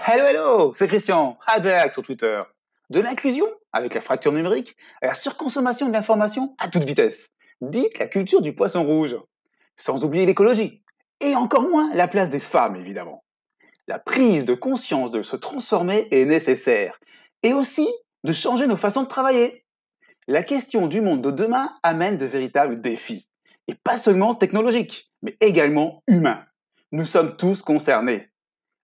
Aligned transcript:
Hello, 0.00 0.24
hello, 0.24 0.72
c'est 0.76 0.86
Christian, 0.86 1.36
Hyperx 1.48 1.92
sur 1.92 2.04
Twitter. 2.04 2.40
De 2.88 3.00
l'inclusion, 3.00 3.46
avec 3.72 3.94
la 3.94 4.00
fracture 4.00 4.32
numérique, 4.32 4.76
à 5.02 5.08
la 5.08 5.14
surconsommation 5.14 5.88
de 5.88 5.92
l'information 5.92 6.54
à 6.58 6.68
toute 6.68 6.84
vitesse. 6.84 7.30
Dites 7.60 7.98
la 7.98 8.06
culture 8.06 8.40
du 8.40 8.54
poisson 8.54 8.84
rouge. 8.84 9.16
Sans 9.76 10.04
oublier 10.04 10.24
l'écologie. 10.24 10.84
Et 11.20 11.34
encore 11.34 11.68
moins 11.68 11.92
la 11.94 12.06
place 12.06 12.30
des 12.30 12.38
femmes, 12.38 12.76
évidemment. 12.76 13.24
La 13.88 13.98
prise 13.98 14.44
de 14.44 14.54
conscience 14.54 15.10
de 15.10 15.22
se 15.22 15.34
transformer 15.34 16.06
est 16.12 16.24
nécessaire. 16.24 17.00
Et 17.42 17.52
aussi 17.52 17.88
de 18.22 18.32
changer 18.32 18.68
nos 18.68 18.76
façons 18.76 19.02
de 19.02 19.08
travailler. 19.08 19.64
La 20.28 20.44
question 20.44 20.86
du 20.86 21.00
monde 21.00 21.22
de 21.22 21.32
demain 21.32 21.74
amène 21.82 22.18
de 22.18 22.26
véritables 22.26 22.80
défis. 22.80 23.28
Et 23.66 23.74
pas 23.74 23.98
seulement 23.98 24.36
technologiques, 24.36 25.10
mais 25.22 25.36
également 25.40 26.04
humains. 26.06 26.38
Nous 26.92 27.04
sommes 27.04 27.36
tous 27.36 27.62
concernés. 27.62 28.30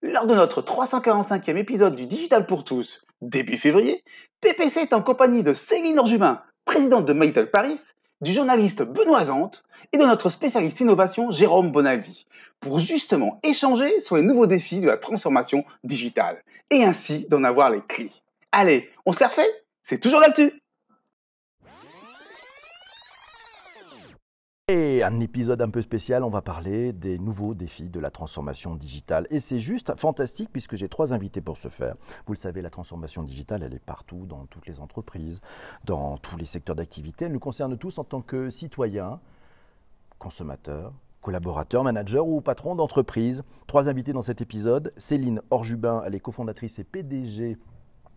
Lors 0.07 0.27
de 0.27 0.35
notre 0.35 0.61
345e 0.61 1.57
épisode 1.57 1.97
du 1.97 2.05
Digital 2.05 2.45
pour 2.45 2.63
tous, 2.63 3.07
début 3.23 3.57
février, 3.57 4.05
PPC 4.43 4.81
est 4.81 4.93
en 4.93 5.01
compagnie 5.01 5.43
de 5.43 5.55
Céline 5.55 5.99
Orjubin, 5.99 6.43
présidente 6.67 7.07
de 7.07 7.15
My 7.15 7.33
Paris, 7.51 7.81
du 8.21 8.35
journaliste 8.35 8.83
Benoît 8.83 9.25
Zante 9.25 9.65
et 9.95 9.97
de 9.97 10.05
notre 10.05 10.29
spécialiste 10.29 10.81
innovation 10.81 11.31
Jérôme 11.31 11.73
Bonaldi, 11.73 12.27
pour 12.61 12.81
justement 12.81 13.41
échanger 13.43 13.99
sur 14.01 14.17
les 14.17 14.23
nouveaux 14.23 14.47
défis 14.47 14.81
de 14.81 14.89
la 14.89 14.99
transformation 14.99 15.65
digitale 15.85 16.43
et 16.69 16.85
ainsi 16.85 17.27
d'en 17.31 17.43
avoir 17.43 17.71
les 17.71 17.81
clés. 17.81 18.13
Allez, 18.53 18.91
on 19.07 19.15
s'est 19.15 19.25
refait? 19.25 19.49
C'est 19.83 20.03
toujours 20.03 20.21
là-dessus 20.21 20.53
Et 24.69 25.03
un 25.03 25.21
épisode 25.21 25.61
un 25.61 25.69
peu 25.69 25.83
spécial, 25.83 26.25
on 26.25 26.31
va 26.31 26.41
parler 26.41 26.95
des 26.95 27.19
nouveaux 27.19 27.53
défis 27.53 27.91
de 27.91 28.01
la 28.01 28.09
transformation 28.09 28.75
digitale. 28.75 29.27
Et 29.29 29.39
c'est 29.39 29.61
juste 29.61 29.95
fantastique 29.95 30.49
puisque 30.51 30.75
j'ai 30.77 30.89
trois 30.89 31.13
invités 31.13 31.43
pour 31.43 31.59
ce 31.59 31.69
faire. 31.69 31.97
Vous 32.27 32.33
le 32.33 32.39
savez, 32.39 32.63
la 32.63 32.71
transformation 32.71 33.23
digitale, 33.23 33.63
elle 33.63 33.75
est 33.75 33.79
partout, 33.79 34.25
dans 34.25 34.47
toutes 34.47 34.67
les 34.67 34.81
entreprises, 34.81 35.43
dans 35.85 36.17
tous 36.17 36.39
les 36.39 36.47
secteurs 36.47 36.77
d'activité. 36.77 37.27
Elle 37.27 37.33
nous 37.33 37.41
concerne 37.41 37.77
tous 37.77 37.99
en 37.99 38.05
tant 38.05 38.23
que 38.23 38.49
citoyens, 38.49 39.21
consommateurs, 40.19 40.95
collaborateurs, 41.21 41.85
managers 41.85 42.21
ou 42.21 42.41
patrons 42.41 42.75
d'entreprise. 42.75 43.45
Trois 43.67 43.91
invités 43.91 44.15
dans 44.15 44.23
cet 44.23 44.41
épisode. 44.41 44.95
Céline 44.97 45.43
Orjubin, 45.51 46.03
elle 46.07 46.15
est 46.15 46.21
cofondatrice 46.21 46.79
et 46.79 46.85
PDG 46.85 47.59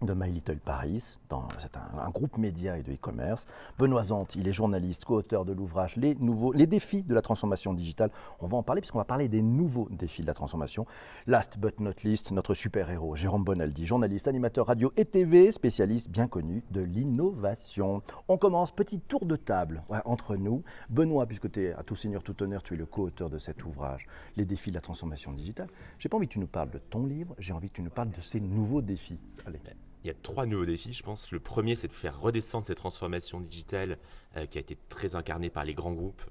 de 0.02 0.14
My 0.14 0.32
Little 0.32 0.58
Paris, 0.58 1.18
c'est 1.58 1.78
un, 1.78 2.10
groupe 2.10 2.38
média 2.38 2.78
et 2.78 2.84
de 2.84 2.94
e-commerce. 2.94 3.48
Benoît 3.78 4.04
Zante, 4.04 4.36
il 4.36 4.48
est 4.48 4.54
journaliste, 4.54 5.06
co-auteur 5.06 5.46
de 5.46 5.54
l'ouvrage 5.54 5.96
les, 5.96 6.18
les 6.54 6.68
défis 6.68 7.04
de 7.04 7.14
la 7.14 7.22
transformation 7.22 7.74
digitale. 7.74 8.12
On 8.40 8.48
va 8.48 8.58
en 8.58 8.64
parler 8.64 8.82
puisqu'on 8.82 9.00
va 9.00 9.06
parler 9.06 9.28
des 9.28 9.42
nouveaux 9.42 9.88
défis 9.90 10.22
de 10.22 10.28
la 10.28 10.34
transformation. 10.34 10.86
Last 11.26 11.58
but 11.58 11.80
not 11.80 11.94
least, 12.04 12.32
notre 12.32 12.54
super-héros, 12.54 13.16
Jérôme 13.16 13.44
Bonaldi, 13.44 13.86
journaliste, 13.86 14.28
animateur 14.28 14.68
radio 14.68 14.92
et 14.98 15.06
TV, 15.06 15.52
spécialiste 15.52 16.10
bien 16.10 16.28
connu 16.28 16.64
de 16.72 16.82
l'innovation. 16.82 18.02
On 18.28 18.38
commence, 18.38 18.72
petit 18.72 19.00
tour 19.00 19.26
de 19.26 19.36
table 19.36 19.84
entre 20.06 20.36
nous. 20.36 20.64
Benoît, 20.90 21.26
puisque 21.26 21.52
tu 21.52 21.66
es 21.66 21.74
à 21.74 21.84
tout 21.84 21.96
seigneur, 21.96 22.24
tout 22.24 22.42
honneur, 22.44 22.64
tu 22.64 22.76
es 22.76 22.78
le 22.78 22.86
co-auteur 22.86 23.30
de 23.30 23.40
cet 23.40 23.66
ouvrage, 23.66 24.08
Les 24.36 24.46
défis 24.46 24.70
de 24.70 24.76
la 24.76 24.82
transformation 24.82 25.34
digitale. 25.34 25.68
J'ai 26.00 26.10
pas 26.10 26.18
envie 26.18 26.28
que 26.28 26.34
tu 26.34 26.40
nous 26.40 26.48
parles 26.48 26.70
de 26.70 26.80
ton 26.80 27.06
livre, 27.06 27.36
j'ai 27.40 27.54
envie 27.54 27.70
que 27.70 27.76
tu 27.76 27.82
nous 27.82 27.90
parles 27.90 28.12
de 28.12 28.22
ces 28.22 28.40
nouveaux 28.40 28.82
défis. 28.82 29.20
Allez 29.46 29.60
il 30.04 30.08
y 30.08 30.10
a 30.10 30.14
trois 30.14 30.46
nouveaux 30.46 30.66
défis, 30.66 30.94
je 30.94 31.04
pense. 31.04 31.32
Le 31.32 31.40
premier, 31.40 31.76
c'est 31.76 31.88
de 31.88 31.94
faire 31.94 32.20
redescendre 32.20 32.66
cette 32.66 32.78
transformation 32.78 33.42
digitale 33.42 33.98
euh, 34.36 34.46
qui 34.46 34.58
a 34.58 34.62
été 34.62 34.78
très 34.90 35.16
incarnée 35.16 35.50
par 35.50 35.66
les 35.66 35.74
grands 35.74 35.94
groupes 35.94 36.24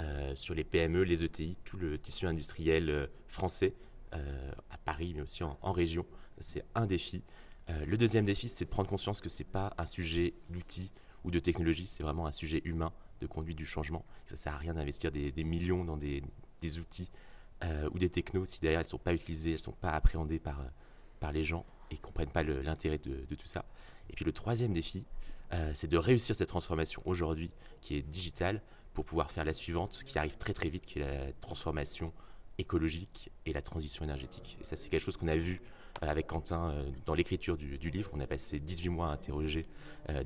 euh, 0.00 0.34
sur 0.36 0.54
les 0.54 0.64
PME, 0.64 1.02
les 1.02 1.24
ETI, 1.24 1.56
tout 1.64 1.76
le 1.76 1.98
tissu 1.98 2.26
industriel 2.26 2.90
euh, 2.90 3.06
français, 3.28 3.74
à 4.70 4.78
Paris, 4.84 5.12
mais 5.16 5.22
aussi 5.22 5.42
en, 5.42 5.72
région. 5.72 6.06
C'est 6.38 6.64
un 6.76 6.86
défi. 6.86 7.24
le 7.68 7.96
deuxième 7.96 8.24
défi, 8.24 8.48
c'est 8.48 8.64
de 8.64 8.70
prendre 8.70 8.88
conscience 8.88 9.20
que 9.20 9.28
ce 9.28 9.42
n'est 9.42 9.48
pas 9.48 9.74
un 9.76 9.86
sujet 9.86 10.34
d'outils 10.50 10.92
ou 11.24 11.32
de 11.32 11.40
technologie, 11.40 11.88
c'est 11.88 12.04
vraiment 12.04 12.24
un 12.28 12.30
sujet 12.30 12.62
humain 12.64 12.92
de 13.20 13.26
conduite 13.26 13.58
du 13.58 13.66
changement. 13.66 14.04
Ça 14.28 14.36
ne 14.36 14.38
sert 14.38 14.54
à 14.54 14.58
rien 14.58 14.74
d'investir 14.74 15.10
des, 15.10 15.32
millions 15.42 15.84
dans 15.84 15.96
des, 15.96 16.22
outils 16.78 17.10
ou 17.92 17.98
des 17.98 18.08
technos 18.08 18.44
si 18.44 18.60
derrière 18.60 18.78
elles 18.78 18.86
ne 18.86 18.90
sont 18.90 18.98
pas 18.98 19.14
utilisées, 19.14 19.48
elles 19.50 19.54
ne 19.54 19.58
sont 19.58 19.72
pas 19.72 19.90
appréhendées 19.90 20.38
par, 20.38 20.64
par 21.18 21.32
les 21.32 21.42
gens 21.42 21.66
et 21.94 21.98
comprennent 21.98 22.30
pas 22.30 22.42
l'intérêt 22.42 22.98
de, 22.98 23.34
tout 23.34 23.46
ça. 23.46 23.64
Et 24.10 24.12
puis 24.14 24.24
le 24.24 24.32
troisième 24.32 24.72
défi, 24.72 25.04
euh, 25.52 25.70
c'est 25.74 25.88
de 25.88 25.96
réussir 25.96 26.36
cette 26.36 26.48
transformation 26.48 27.02
aujourd'hui 27.04 27.50
qui 27.80 27.96
est 27.96 28.02
digitale 28.02 28.60
pour 28.92 29.04
pouvoir 29.04 29.30
faire 29.30 29.44
la 29.44 29.52
suivante 29.52 30.02
qui 30.04 30.18
arrive 30.18 30.36
très 30.36 30.52
très 30.52 30.68
vite, 30.68 30.86
qui 30.86 31.00
est 31.00 31.26
la 31.26 31.32
transformation 31.40 32.12
écologique 32.58 33.30
et 33.46 33.52
la 33.52 33.62
transition 33.62 34.04
énergétique. 34.04 34.58
Et 34.60 34.64
ça, 34.64 34.76
c'est 34.76 34.88
quelque 34.88 35.02
chose 35.02 35.16
qu'on 35.16 35.28
a 35.28 35.36
vu 35.36 35.60
euh, 36.02 36.08
avec 36.08 36.28
Quentin 36.28 36.70
euh, 36.70 36.90
dans 37.04 37.14
l'écriture 37.14 37.56
du, 37.56 37.90
livre. 37.90 38.10
On 38.12 38.20
a 38.20 38.26
passé 38.26 38.60
18 38.60 38.88
mois 38.88 39.08
à 39.08 39.12
interroger 39.12 39.66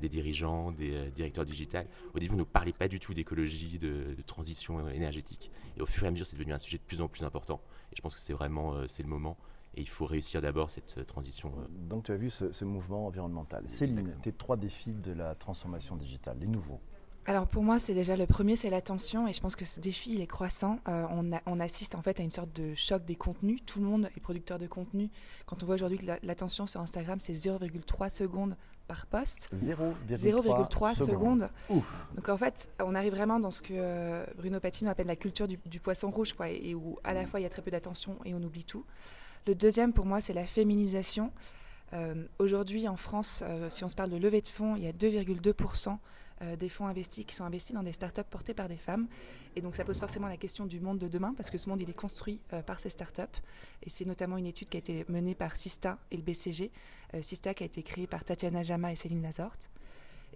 des 0.01 0.09
dirigeants, 0.09 0.73
des 0.73 1.09
directeurs 1.11 1.45
digitales. 1.45 1.87
Au 2.13 2.19
début, 2.19 2.35
on 2.35 2.39
ne 2.39 2.43
parlait 2.43 2.73
pas 2.73 2.89
du 2.89 2.99
tout 2.99 3.13
d'écologie, 3.13 3.79
de, 3.79 4.13
transition 4.25 4.89
énergétique. 4.89 5.51
Et 5.77 5.81
au 5.81 5.85
fur 5.85 6.03
et 6.03 6.07
à 6.07 6.11
mesure, 6.11 6.25
c'est 6.25 6.35
devenu 6.35 6.51
un 6.51 6.59
sujet 6.59 6.77
de 6.77 6.83
plus 6.83 6.99
en 6.99 7.07
plus 7.07 7.23
important. 7.23 7.61
Et 7.93 7.95
je 7.95 8.01
pense 8.01 8.13
que 8.13 8.19
c'est 8.19 8.33
vraiment 8.33 8.73
le 8.73 9.03
moment. 9.05 9.37
Et 9.75 9.81
il 9.81 9.89
faut 9.89 10.05
réussir 10.05 10.41
d'abord 10.41 10.69
cette 10.69 10.97
euh, 10.97 11.03
transition. 11.03 11.51
Euh. 11.57 11.65
Donc 11.69 12.05
tu 12.05 12.11
as 12.11 12.17
vu 12.17 12.29
ce, 12.29 12.65
mouvement 12.65 13.05
environnemental. 13.07 13.63
Céline, 13.67 14.15
tes 14.21 14.31
trois 14.31 14.57
défis 14.57 14.93
de 14.93 15.11
la 15.11 15.35
transformation 15.35 15.95
digitale, 15.95 16.37
les 16.39 16.47
nouveaux 16.47 16.79
alors 17.25 17.45
pour 17.45 17.61
moi, 17.61 17.77
c'est 17.77 17.93
déjà 17.93 18.17
le 18.17 18.25
premier, 18.25 18.55
c'est 18.55 18.71
l'attention, 18.71 19.27
et 19.27 19.33
je 19.33 19.39
pense 19.39 19.55
que 19.55 19.63
ce 19.63 19.79
défi, 19.79 20.15
il 20.15 20.21
est 20.21 20.25
croissant. 20.25 20.79
Euh, 20.87 21.05
on, 21.11 21.29
on, 21.45 21.59
assiste 21.59 21.93
en 21.93 22.01
fait 22.01 22.19
à 22.19 22.23
une 22.23 22.31
sorte 22.31 22.51
de 22.59 22.73
choc 22.73 23.05
des 23.05 23.13
contenus. 23.13 23.59
Tout 23.67 23.79
le 23.79 23.85
monde 23.85 24.09
est 24.17 24.19
producteur 24.19 24.57
de 24.57 24.65
contenu. 24.65 25.11
Quand 25.45 25.61
on 25.61 25.67
voit 25.67 25.75
aujourd'hui 25.75 25.99
que 25.99 26.07
l'attention 26.23 26.65
sur 26.65 26.81
Instagram, 26.81 27.19
c'est 27.19 27.33
0,3 27.33 28.09
secondes 28.09 28.55
par 28.89 29.05
poste. 29.05 29.49
0,3 29.63 30.95
secondes. 30.95 31.49
Donc 32.15 32.27
en 32.27 32.37
fait, 32.37 32.71
on 32.83 32.95
arrive 32.95 33.13
vraiment 33.13 33.39
dans 33.39 33.51
ce 33.51 33.61
que 33.61 34.25
Bruno 34.35 34.59
Patino 34.59 34.89
appelle 34.89 35.07
la 35.07 35.15
culture 35.15 35.47
du, 35.47 35.79
poisson 35.79 36.09
rouge, 36.09 36.33
quoi, 36.33 36.49
et 36.49 36.73
où 36.73 36.97
à 37.03 37.13
la 37.13 37.27
fois 37.27 37.39
il 37.39 37.43
y 37.43 37.45
a 37.45 37.49
très 37.49 37.61
peu 37.61 37.69
d'attention 37.69 38.17
et 38.25 38.33
on 38.33 38.41
oublie 38.41 38.65
tout. 38.65 38.83
Le 39.47 39.55
deuxième, 39.55 39.93
pour 39.93 40.05
moi, 40.05 40.21
c'est 40.21 40.33
la 40.33 40.45
féminisation. 40.45 41.31
Euh, 41.93 42.25
aujourd'hui, 42.37 42.87
en 42.87 42.97
France, 42.97 43.43
euh, 43.45 43.69
si 43.69 43.83
on 43.83 43.89
se 43.89 43.95
parle 43.95 44.11
de 44.11 44.17
levée 44.17 44.41
de 44.41 44.47
fonds, 44.47 44.75
il 44.75 44.83
y 44.83 44.87
a 44.87 44.91
2,2% 44.91 45.97
euh, 46.41 46.55
des 46.55 46.69
fonds 46.69 46.87
investis 46.87 47.25
qui 47.25 47.35
sont 47.35 47.45
investis 47.45 47.73
dans 47.73 47.83
des 47.83 47.93
startups 47.93 48.21
portées 48.29 48.53
par 48.53 48.67
des 48.67 48.77
femmes. 48.77 49.07
Et 49.55 49.61
donc, 49.61 49.75
ça 49.75 49.83
pose 49.83 49.99
forcément 49.99 50.27
la 50.27 50.37
question 50.37 50.65
du 50.65 50.79
monde 50.79 50.99
de 50.99 51.07
demain, 51.07 51.33
parce 51.35 51.49
que 51.49 51.57
ce 51.57 51.67
monde, 51.67 51.81
il 51.81 51.89
est 51.89 51.93
construit 51.93 52.39
par 52.65 52.79
ces 52.79 52.89
startups. 52.89 53.23
Et 53.83 53.89
c'est 53.89 54.05
notamment 54.05 54.37
une 54.37 54.45
étude 54.45 54.69
qui 54.69 54.77
a 54.77 54.79
été 54.79 55.05
menée 55.09 55.35
par 55.35 55.55
Sista 55.55 55.97
et 56.11 56.17
le 56.17 56.21
BCG. 56.21 56.71
Sista 57.21 57.53
qui 57.53 57.63
a 57.63 57.65
été 57.65 57.81
créée 57.81 58.07
par 58.07 58.23
Tatiana 58.23 58.61
Jama 58.61 58.91
et 58.91 58.95
Céline 58.95 59.23
Lazorte. 59.23 59.69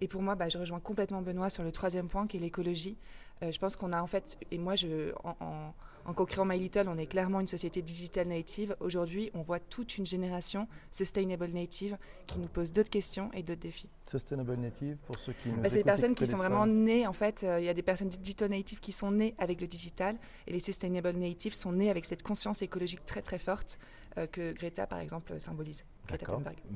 Et 0.00 0.08
pour 0.08 0.22
moi, 0.22 0.34
bah, 0.34 0.48
je 0.48 0.58
rejoins 0.58 0.80
complètement 0.80 1.22
Benoît 1.22 1.50
sur 1.50 1.62
le 1.62 1.72
troisième 1.72 2.08
point, 2.08 2.26
qui 2.26 2.36
est 2.36 2.40
l'écologie. 2.40 2.96
je 3.42 3.58
pense 3.58 3.76
qu'on 3.76 3.92
a 3.92 4.00
en 4.02 4.06
fait, 4.06 4.38
et 4.50 4.58
moi, 4.58 4.74
je, 4.74 5.12
en 5.24 5.74
en 6.06 6.12
co-créant 6.12 6.44
My 6.44 6.58
Little, 6.58 6.88
on 6.88 6.98
est 6.98 7.06
clairement 7.06 7.40
une 7.40 7.46
société 7.46 7.80
digital 7.82 8.28
native. 8.28 8.76
Aujourd'hui, 8.80 9.30
on 9.34 9.42
voit 9.42 9.58
toute 9.58 9.96
une 9.96 10.06
génération 10.06 10.68
sustainable 10.90 11.48
native 11.48 11.96
qui 12.26 12.38
nous 12.38 12.48
pose 12.48 12.72
d'autres 12.72 12.90
questions 12.90 13.30
et 13.32 13.42
d'autres 13.42 13.60
défis. 13.60 13.88
Sustainable 14.10 14.56
native, 14.56 14.96
pour 15.06 15.18
ceux 15.18 15.32
qui 15.32 15.48
nous 15.48 15.56
bah, 15.56 15.68
C'est 15.70 15.76
des 15.76 15.84
personnes 15.84 16.14
qui 16.14 16.26
sont 16.26 16.36
vraiment 16.36 16.66
nées, 16.66 17.06
en 17.06 17.12
fait, 17.12 17.42
euh, 17.44 17.60
il 17.60 17.64
y 17.64 17.68
a 17.68 17.74
des 17.74 17.82
personnes 17.82 18.08
digital 18.08 18.50
native 18.50 18.80
qui 18.80 18.92
sont 18.92 19.10
nées 19.10 19.34
avec 19.38 19.60
le 19.60 19.66
digital 19.66 20.16
et 20.46 20.52
les 20.52 20.60
sustainable 20.60 21.12
natives 21.16 21.54
sont 21.54 21.72
nées 21.72 21.90
avec 21.90 22.04
cette 22.04 22.22
conscience 22.22 22.62
écologique 22.62 23.04
très 23.04 23.22
très 23.22 23.38
forte 23.38 23.78
euh, 24.18 24.26
que 24.26 24.52
Greta, 24.52 24.86
par 24.86 24.98
exemple, 24.98 25.40
symbolise. 25.40 25.84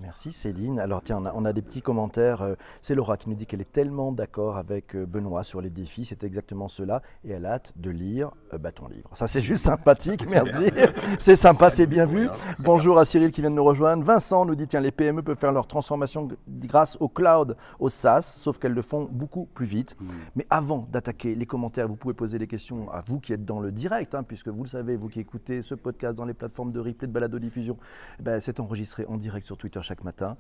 Merci 0.01 0.33
Céline. 0.33 0.81
Alors 0.81 1.03
tiens, 1.03 1.23
on 1.35 1.45
a, 1.45 1.53
des 1.53 1.63
petits 1.63 1.83
commentaires. 1.83 2.43
Euh, 2.43 2.55
c'est 2.83 2.95
Laura 2.95 3.17
qui 3.17 3.29
nous 3.29 3.35
dit 3.35 3.47
qu'elle 3.47 3.61
est 3.61 3.73
tellement 3.73 4.13
d'accord 4.13 4.57
avec 4.57 4.95
euh, 4.95 5.07
Benoît 5.07 5.43
sur 5.43 5.61
les 5.61 5.71
défis. 5.71 6.05
C'est 6.05 6.25
exactement 6.25 6.69
cela. 6.69 7.03
Et 7.25 7.31
elle 7.31 7.47
a 7.47 7.53
hâte 7.53 7.73
de 7.77 7.91
lire 7.91 8.31
euh, 8.53 8.59
bah, 8.59 8.73
ton 8.73 8.89
livre. 8.89 9.11
Ça 9.13 9.27
c'est 9.27 9.41
juste 9.41 9.65
sympathique, 9.65 10.27
merci. 10.31 10.71
c'est 11.19 11.37
sympa, 11.37 11.71
c'est 11.71 11.87
bien 11.87 12.07
vu. 12.07 12.29
Bonjour 12.61 12.99
à 12.99 13.05
Cyril 13.05 13.31
qui 13.31 13.41
vient 13.41 13.51
de 13.51 13.57
nous 13.57 13.65
rejoindre. 13.65 14.03
Vincent 14.03 14.45
nous 14.45 14.55
dit, 14.55 14.67
tiens, 14.67 14.81
les 14.81 14.91
PME 14.91 15.23
peuvent 15.23 15.39
faire 15.39 15.53
leur 15.53 15.67
transformation 15.67 16.29
grâce 16.49 16.97
au 17.01 17.09
cloud, 17.09 17.57
au 17.79 17.89
SaaS, 17.89 18.23
sauf 18.23 18.59
qu'elles 18.59 18.73
le 18.73 18.83
font 18.83 19.09
beaucoup 19.11 19.47
plus 19.47 19.67
vite. 19.67 19.97
Mm. 20.01 20.07
Mais 20.37 20.47
avant 20.51 20.89
d'attaquer 20.91 21.35
les 21.35 21.47
commentaires, 21.47 21.87
vous 21.87 21.97
pouvez 21.97 22.15
poser 22.15 22.39
les 22.39 22.47
questions 22.47 22.91
à 22.91 23.03
vous 23.07 23.21
qui 23.21 23.33
êtes 23.33 23.45
dans 23.45 23.61
le 23.61 23.73
direct, 23.73 24.15
hein, 24.15 24.23
puisque 24.23 24.49
vous 24.49 24.63
le 24.63 24.69
savez, 24.69 24.97
vous 24.97 25.09
qui 25.09 25.21
écoutez 25.21 25.63
ce 25.63 25.75
podcast 25.75 26.17
dans 26.17 26.25
les 26.25 26.35
plateformes 26.35 26.73
de 26.73 26.81
replay, 26.81 27.07
de 27.07 27.13
balado-diffusion, 27.13 27.77
ben, 28.21 28.41
c'est 28.41 28.61
enregistré 28.61 29.05
en 29.07 29.18
direct 29.19 29.47
sur 29.47 29.57
Twitter 29.57 29.81
chaque 29.83 30.05
matin. 30.05 30.37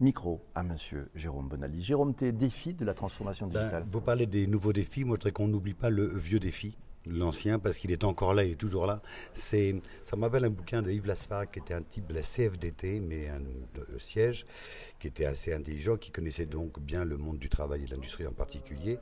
Micro 0.00 0.40
à 0.54 0.62
Monsieur 0.62 1.08
Jérôme 1.14 1.48
Bonali. 1.48 1.82
Jérôme, 1.82 2.14
tes 2.14 2.32
défis 2.32 2.74
de 2.74 2.84
la 2.84 2.94
transformation 2.94 3.46
ben, 3.46 3.60
digitale. 3.60 3.84
vous 3.90 4.00
parlez 4.00 4.26
des 4.26 4.46
nouveaux 4.46 4.72
défis. 4.72 5.04
Moi, 5.04 5.16
je 5.16 5.20
voudrais 5.20 5.32
qu'on 5.32 5.48
n'oublie 5.48 5.74
pas 5.74 5.90
le 5.90 6.06
vieux 6.06 6.40
défi 6.40 6.76
l'ancien 7.06 7.58
parce 7.58 7.78
qu'il 7.78 7.90
est 7.90 8.04
encore 8.04 8.34
là, 8.34 8.44
il 8.44 8.52
est 8.52 8.56
toujours 8.56 8.86
là. 8.86 9.02
C'est, 9.32 9.74
ça 10.02 10.16
m'appelle 10.16 10.44
un 10.44 10.50
bouquin 10.50 10.82
de 10.82 10.90
Yves 10.90 11.06
Lasfar 11.06 11.50
qui 11.50 11.58
était 11.58 11.74
un 11.74 11.82
type 11.82 12.06
de 12.06 12.14
la 12.14 12.22
CFDT, 12.22 13.00
mais 13.00 13.28
un 13.28 13.40
siège, 13.98 14.44
qui 14.98 15.08
était 15.08 15.24
assez 15.24 15.52
intelligent, 15.52 15.96
qui 15.96 16.10
connaissait 16.10 16.46
donc 16.46 16.78
bien 16.80 17.04
le 17.04 17.16
monde 17.16 17.38
du 17.38 17.48
travail 17.48 17.82
et 17.82 17.86
de 17.86 17.90
l'industrie 17.90 18.26
en 18.26 18.32
particulier, 18.32 18.98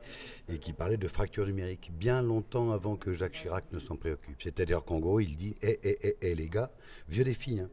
et 0.48 0.58
qui 0.58 0.72
parlait 0.72 0.96
de 0.96 1.08
fracture 1.08 1.46
numérique 1.46 1.90
bien 1.92 2.22
longtemps 2.22 2.72
avant 2.72 2.96
que 2.96 3.12
Jacques 3.12 3.34
Chirac 3.34 3.70
ne 3.72 3.78
s'en 3.78 3.96
préoccupe. 3.96 4.42
C'est-à-dire 4.42 4.84
qu'en 4.84 4.98
gros, 4.98 5.20
il 5.20 5.36
dit, 5.36 5.56
hé, 5.62 5.78
hé, 5.82 6.16
hé, 6.22 6.34
les 6.34 6.48
gars, 6.48 6.70
vieux 7.08 7.24
défi, 7.24 7.60
hein 7.60 7.68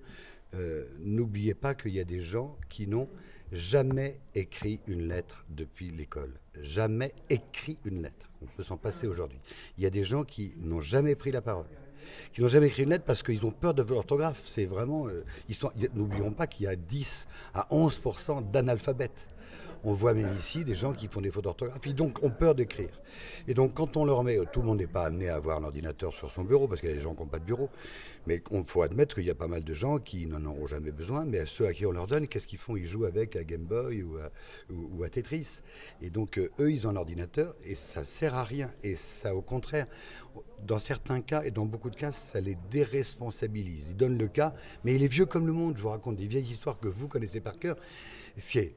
euh, 0.54 0.86
n'oubliez 1.00 1.54
pas 1.54 1.76
qu'il 1.76 1.94
y 1.94 2.00
a 2.00 2.04
des 2.04 2.20
gens 2.20 2.58
qui 2.70 2.88
n'ont 2.88 3.10
jamais 3.52 4.20
écrit 4.36 4.80
une 4.88 5.08
lettre 5.08 5.46
depuis 5.50 5.92
l'école. 5.92 6.34
Jamais 6.62 7.14
écrit 7.30 7.78
une 7.86 8.02
lettre. 8.02 8.32
On 8.42 8.46
peut 8.46 8.64
s'en 8.64 8.78
passer 8.78 9.08
aujourd'hui. 9.08 9.40
Il 9.78 9.84
y 9.84 9.88
a 9.88 9.90
des 9.90 10.04
gens 10.04 10.24
qui 10.24 10.54
n'ont 10.58 10.82
jamais 10.82 11.16
pris 11.16 11.32
la 11.32 11.42
parole 11.42 11.68
qui 12.34 12.42
n'ont 12.42 12.48
jamais 12.48 12.68
écrit 12.68 12.84
une 12.84 12.90
lettre 12.90 13.06
parce 13.06 13.24
qu'ils 13.24 13.46
ont 13.46 13.52
peur 13.52 13.74
de 13.74 13.84
l'orthographe. 13.84 14.42
C'est 14.46 14.66
vraiment. 14.66 15.08
Euh, 15.08 15.24
n'oublions 15.94 16.32
pas 16.32 16.48
qu'il 16.48 16.66
y 16.66 16.68
a 16.68 16.76
10 16.76 17.28
à 17.54 17.68
11% 17.72 18.50
d'analphabètes. 18.52 19.28
On 19.84 19.94
voit 19.94 20.14
même 20.14 20.32
ici 20.34 20.64
des 20.64 20.76
gens 20.76 20.94
qui 20.94 21.08
font 21.08 21.22
des 21.22 21.32
fautes 21.32 21.46
d'orthographe, 21.46 21.80
donc 21.94 22.24
ont 22.24 22.30
peur 22.30 22.56
d'écrire. 22.56 23.02
Et 23.48 23.54
donc 23.54 23.74
quand 23.74 23.98
on 23.98 24.06
leur 24.06 24.24
met, 24.24 24.38
tout 24.52 24.62
le 24.62 24.68
monde 24.68 24.80
n'est 24.80 24.88
pas 24.88 25.06
amené 25.06 25.30
à 25.30 25.36
avoir 25.36 25.58
un 25.58 25.64
ordinateur 25.64 26.14
sur 26.14 26.32
son 26.32 26.44
bureau, 26.44 26.68
parce 26.68 26.82
qu'il 26.82 26.90
y 26.90 26.94
a 26.94 26.96
des 26.96 27.02
gens 27.02 27.14
qui 27.14 27.22
n'ont 27.22 27.28
pas 27.28 27.40
de 27.40 27.46
bureau, 27.46 27.70
mais 28.26 28.42
il 28.52 28.64
faut 28.66 28.82
admettre 28.82 29.16
qu'il 29.16 29.26
y 29.26 29.30
a 29.30 29.36
pas 29.36 29.48
mal 29.48 29.64
de 29.64 29.74
gens 29.74 30.00
qui 30.00 30.26
n'en 30.26 30.44
auront 30.46 30.68
jamais 30.68 30.92
besoin, 30.92 31.26
mais 31.26 31.40
à 31.40 31.46
ceux 31.46 31.66
à 31.66 31.74
qui 31.74 31.86
on 31.86 31.92
leur 31.92 32.08
donne, 32.08 32.28
qu'est-ce 32.28 32.48
qu'ils 32.48 32.60
font? 32.60 32.76
Ils 32.76 32.86
jouent 32.86 33.06
avec 33.06 33.36
à 33.36 33.44
Game 33.44 33.64
Boy 33.64 34.04
ou 34.04 35.04
à, 35.04 35.10
Tetris. 35.10 35.62
Et 36.02 36.10
donc 36.10 36.38
euh, 36.38 36.52
eux, 36.60 36.72
ils 36.72 36.88
ont 36.88 36.90
un 36.90 36.96
ordinateur 36.96 37.56
et 37.64 37.76
ça 37.76 38.04
sert 38.04 38.36
à 38.36 38.44
rien. 38.44 38.70
Et 38.84 38.96
ça, 38.96 39.36
au 39.36 39.42
contraire, 39.42 39.88
dans 40.66 40.80
certains 40.80 41.22
cas 41.22 41.44
et 41.44 41.52
dans 41.52 41.66
beaucoup 41.66 41.90
de 41.90 41.96
cas, 41.96 42.12
ça 42.12 42.42
les 42.42 42.58
déresponsabilise. 42.70 43.92
Ils 43.92 43.98
donnent 43.98 44.18
le 44.18 44.28
cas, 44.28 44.54
mais 44.84 44.96
il 44.96 45.04
est 45.04 45.08
vieux 45.08 45.26
comme 45.26 45.48
le 45.48 45.54
monde. 45.54 45.78
Je 45.78 45.82
vous 45.82 45.90
raconte 45.90 46.18
des 46.18 46.28
vieilles 46.28 46.44
histoires 46.44 46.80
que 46.80 46.88
vous 46.88 47.08
connaissez 47.08 47.40
par 47.40 47.58
cœur. 47.60 47.78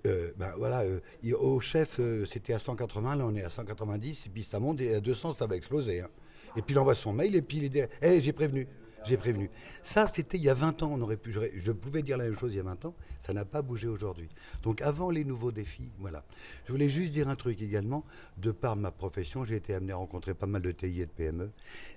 Euh, 0.07 0.33
ben 0.37 0.53
voilà, 0.57 0.83
euh, 0.83 1.01
au 1.39 1.61
chef, 1.61 2.01
euh, 2.01 2.25
c'était 2.25 2.53
à 2.55 2.59
180, 2.59 3.17
là 3.17 3.27
on 3.27 3.35
est 3.35 3.43
à 3.43 3.51
190, 3.51 4.27
et 4.27 4.31
puis 4.31 4.43
ça 4.43 4.59
monte, 4.59 4.81
et 4.81 4.95
à 4.95 5.01
200, 5.01 5.33
ça 5.33 5.47
va 5.47 5.57
exploser. 5.57 6.01
Hein. 6.01 6.09
Et 6.57 6.63
puis 6.63 6.75
il 6.75 6.79
envoie 6.79 6.95
son 6.95 7.13
mail, 7.13 7.37
et 7.37 7.43
puis 7.43 7.59
il 7.59 7.71
dit 7.71 7.83
hey, 8.01 8.21
j'ai 8.21 8.33
prévenu. 8.33 8.67
J'ai 9.05 9.17
prévenu. 9.17 9.51
Ça, 9.83 10.07
c'était 10.07 10.37
il 10.37 10.45
y 10.45 10.51
a 10.51 10.55
20 10.55 10.83
ans. 10.83 10.91
On 10.93 11.01
aurait 11.01 11.17
pu, 11.17 11.33
je, 11.33 11.73
pouvais 11.73 12.03
dire 12.03 12.19
la 12.19 12.25
même 12.25 12.37
chose 12.37 12.53
il 12.53 12.59
y 12.59 12.61
a 12.61 12.65
20 12.65 12.85
ans. 12.85 12.95
Ça 13.19 13.33
n'a 13.33 13.45
pas 13.45 13.63
bougé 13.63 13.89
aujourd'hui. 13.89 14.29
Donc, 14.63 14.83
avant 14.83 15.11
les 15.11 15.25
nouveaux 15.25 15.53
défis, 15.53 15.91
voilà. 15.99 16.25
Je 16.67 16.73
voulais 16.73 16.89
juste 16.89 17.13
dire 17.13 17.29
un 17.29 17.37
truc 17.37 17.63
également. 17.63 18.05
De 18.37 18.51
par 18.51 18.77
ma 18.77 18.91
profession, 18.91 19.45
j'ai 19.45 19.57
été 19.57 19.75
amené 19.75 19.93
à 19.93 19.97
rencontrer 19.97 20.35
pas 20.35 20.47
mal 20.47 20.61
de 20.63 20.71
TI 20.71 21.01
et 21.01 21.07
de 21.07 21.11
PME. 21.11 21.51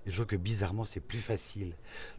Et 0.06 0.12
je 0.12 0.14
trouve 0.14 0.28
que 0.28 0.36
bizarrement, 0.38 0.86
c'est 0.86 1.02
plus 1.02 1.20
facile. 1.20 1.76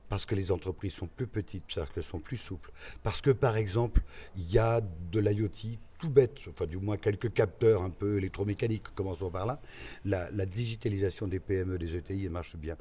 Parce 0.08 0.26
que 0.26 0.34
les 0.34 0.52
entreprises 0.52 0.92
sont 0.92 1.06
plus 1.06 1.26
petites, 1.26 1.64
parce 1.74 1.92
qu'elles 1.92 2.04
sont 2.04 2.20
plus 2.20 2.36
souples. 2.36 2.70
Parce 3.02 3.20
que, 3.20 3.30
par 3.30 3.56
exemple, 3.56 4.02
il 4.36 4.50
y 4.50 4.58
a 4.58 4.80
de 4.80 5.20
l'IoT 5.20 5.78
tout 5.98 6.10
bête, 6.10 6.38
enfin 6.48 6.66
du 6.66 6.76
moins 6.76 6.96
quelques 6.96 7.32
capteurs 7.32 7.82
un 7.82 7.90
peu 7.90 8.18
électromécaniques, 8.18 8.84
commençons 8.94 9.30
par 9.30 9.46
là. 9.46 9.60
La, 10.04 10.46
digitalisation 10.46 11.26
des 11.26 11.40
PME, 11.40 11.78
des 11.78 11.96
ETI, 11.96 12.28
marche 12.28 12.56
bien 12.56 12.76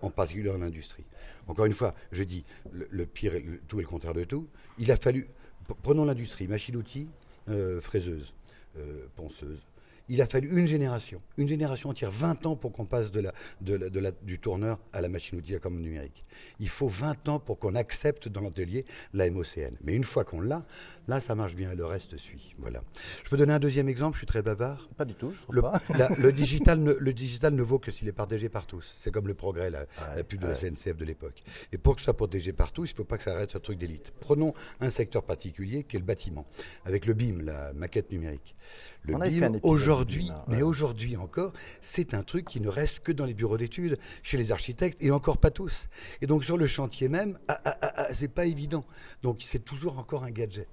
en 0.00 0.10
particulier 0.10 0.48
dans 0.48 0.58
l'industrie. 0.58 1.04
Encore 1.48 1.64
une 1.64 1.72
fois, 1.72 1.94
je 2.12 2.22
dis, 2.22 2.44
le, 2.70 3.06
pire, 3.06 3.32
tout 3.66 3.78
est 3.78 3.82
le 3.82 3.88
contraire 3.88 4.14
de 4.14 4.24
tout. 4.24 4.48
Il 4.78 4.90
a 4.92 4.96
fallu, 4.96 5.28
prenons 5.82 6.04
l'industrie, 6.04 6.46
machine-outil, 6.46 7.08
euh, 7.48 7.80
fraiseuse, 7.80 8.34
euh, 8.76 9.06
ponceuse, 9.16 9.66
il 10.08 10.22
a 10.22 10.26
fallu 10.26 10.48
une 10.58 10.66
génération, 10.66 11.20
une 11.36 11.48
génération 11.48 11.90
entière, 11.90 12.10
20 12.10 12.46
ans 12.46 12.56
pour 12.56 12.72
qu'on 12.72 12.86
passe 12.86 13.12
de 13.12 13.20
la, 13.20 13.32
de 13.60 13.98
la, 13.98 14.10
du 14.22 14.38
tourneur 14.38 14.78
à 14.92 15.00
la 15.00 15.08
machine-outil 15.08 15.54
à 15.54 15.58
commande 15.58 15.82
numérique. 15.82 16.24
Il 16.60 16.68
faut 16.68 16.88
20 16.88 17.28
ans 17.28 17.38
pour 17.38 17.58
qu'on 17.58 17.74
accepte 17.74 18.28
dans 18.28 18.40
l'atelier 18.40 18.84
la 19.12 19.30
MOCN. 19.30 19.76
Mais 19.82 19.94
une 19.94 20.04
fois 20.04 20.24
qu'on 20.24 20.40
l'a, 20.40 20.64
là, 21.08 21.20
ça 21.20 21.34
marche 21.34 21.54
bien 21.54 21.72
et 21.72 21.76
le 21.76 21.84
reste 21.84 22.16
suit. 22.16 22.54
Voilà. 22.58 22.80
Je 23.24 23.30
peux 23.30 23.36
donner 23.36 23.52
un 23.52 23.58
deuxième 23.58 23.88
exemple, 23.88 24.14
je 24.14 24.20
suis 24.20 24.26
très 24.26 24.42
bavard. 24.42 24.88
Pas 24.96 25.04
du 25.04 25.14
tout, 25.14 25.32
je 25.32 25.54
le, 25.54 25.62
pas. 25.62 25.82
le, 26.16 26.32
digital 26.32 26.80
ne, 26.80 26.92
le 26.92 27.12
digital 27.12 27.54
ne 27.54 27.62
vaut 27.62 27.78
que 27.78 27.90
s'il 27.90 28.08
est 28.08 28.12
partagé 28.12 28.48
par 28.48 28.66
tous. 28.66 28.94
C'est 28.96 29.10
comme 29.10 29.28
le 29.28 29.34
progrès, 29.34 29.70
la, 29.70 29.86
pub 30.24 30.40
de 30.40 30.46
la 30.46 30.54
CNCF 30.54 30.96
de 30.96 31.04
l'époque. 31.04 31.42
Et 31.72 31.78
pour 31.78 31.94
que 31.94 32.00
ce 32.00 32.06
soit 32.06 32.16
protégé 32.16 32.52
par 32.52 32.72
tous, 32.72 32.90
il 32.90 32.94
ne 32.94 32.96
faut 32.96 33.04
pas 33.04 33.18
que 33.18 33.24
ça 33.24 33.34
arrête 33.34 33.50
ce 33.50 33.58
truc 33.58 33.78
d'élite. 33.78 34.12
Prenons 34.20 34.54
un 34.80 34.90
secteur 34.90 35.22
particulier 35.22 35.84
qui 35.84 35.96
est 35.96 36.00
le 36.00 36.04
bâtiment, 36.04 36.46
avec 36.84 37.06
le 37.06 37.14
BIM, 37.14 37.42
la 37.42 37.72
maquette 37.72 38.10
numérique. 38.10 38.54
Le 39.02 39.14
BIM, 39.16 39.58
aujourd'hui, 39.62 39.97
mais 40.48 40.62
aujourd'hui 40.62 41.16
encore, 41.16 41.52
c'est 41.80 42.14
un 42.14 42.22
truc 42.22 42.46
qui 42.46 42.60
ne 42.60 42.68
reste 42.68 43.00
que 43.00 43.12
dans 43.12 43.26
les 43.26 43.34
bureaux 43.34 43.58
d'études, 43.58 43.98
chez 44.22 44.36
les 44.36 44.52
architectes, 44.52 45.02
et 45.02 45.10
encore 45.10 45.38
pas 45.38 45.50
tous. 45.50 45.88
Et 46.22 46.26
donc 46.26 46.44
sur 46.44 46.56
le 46.56 46.66
chantier 46.66 47.08
même, 47.08 47.38
ah, 47.48 47.60
ah, 47.64 47.78
ah, 47.80 48.14
c'est 48.14 48.28
pas 48.28 48.46
évident. 48.46 48.84
Donc 49.22 49.38
c'est 49.40 49.64
toujours 49.64 49.98
encore 49.98 50.24
un 50.24 50.30
gadget. 50.30 50.68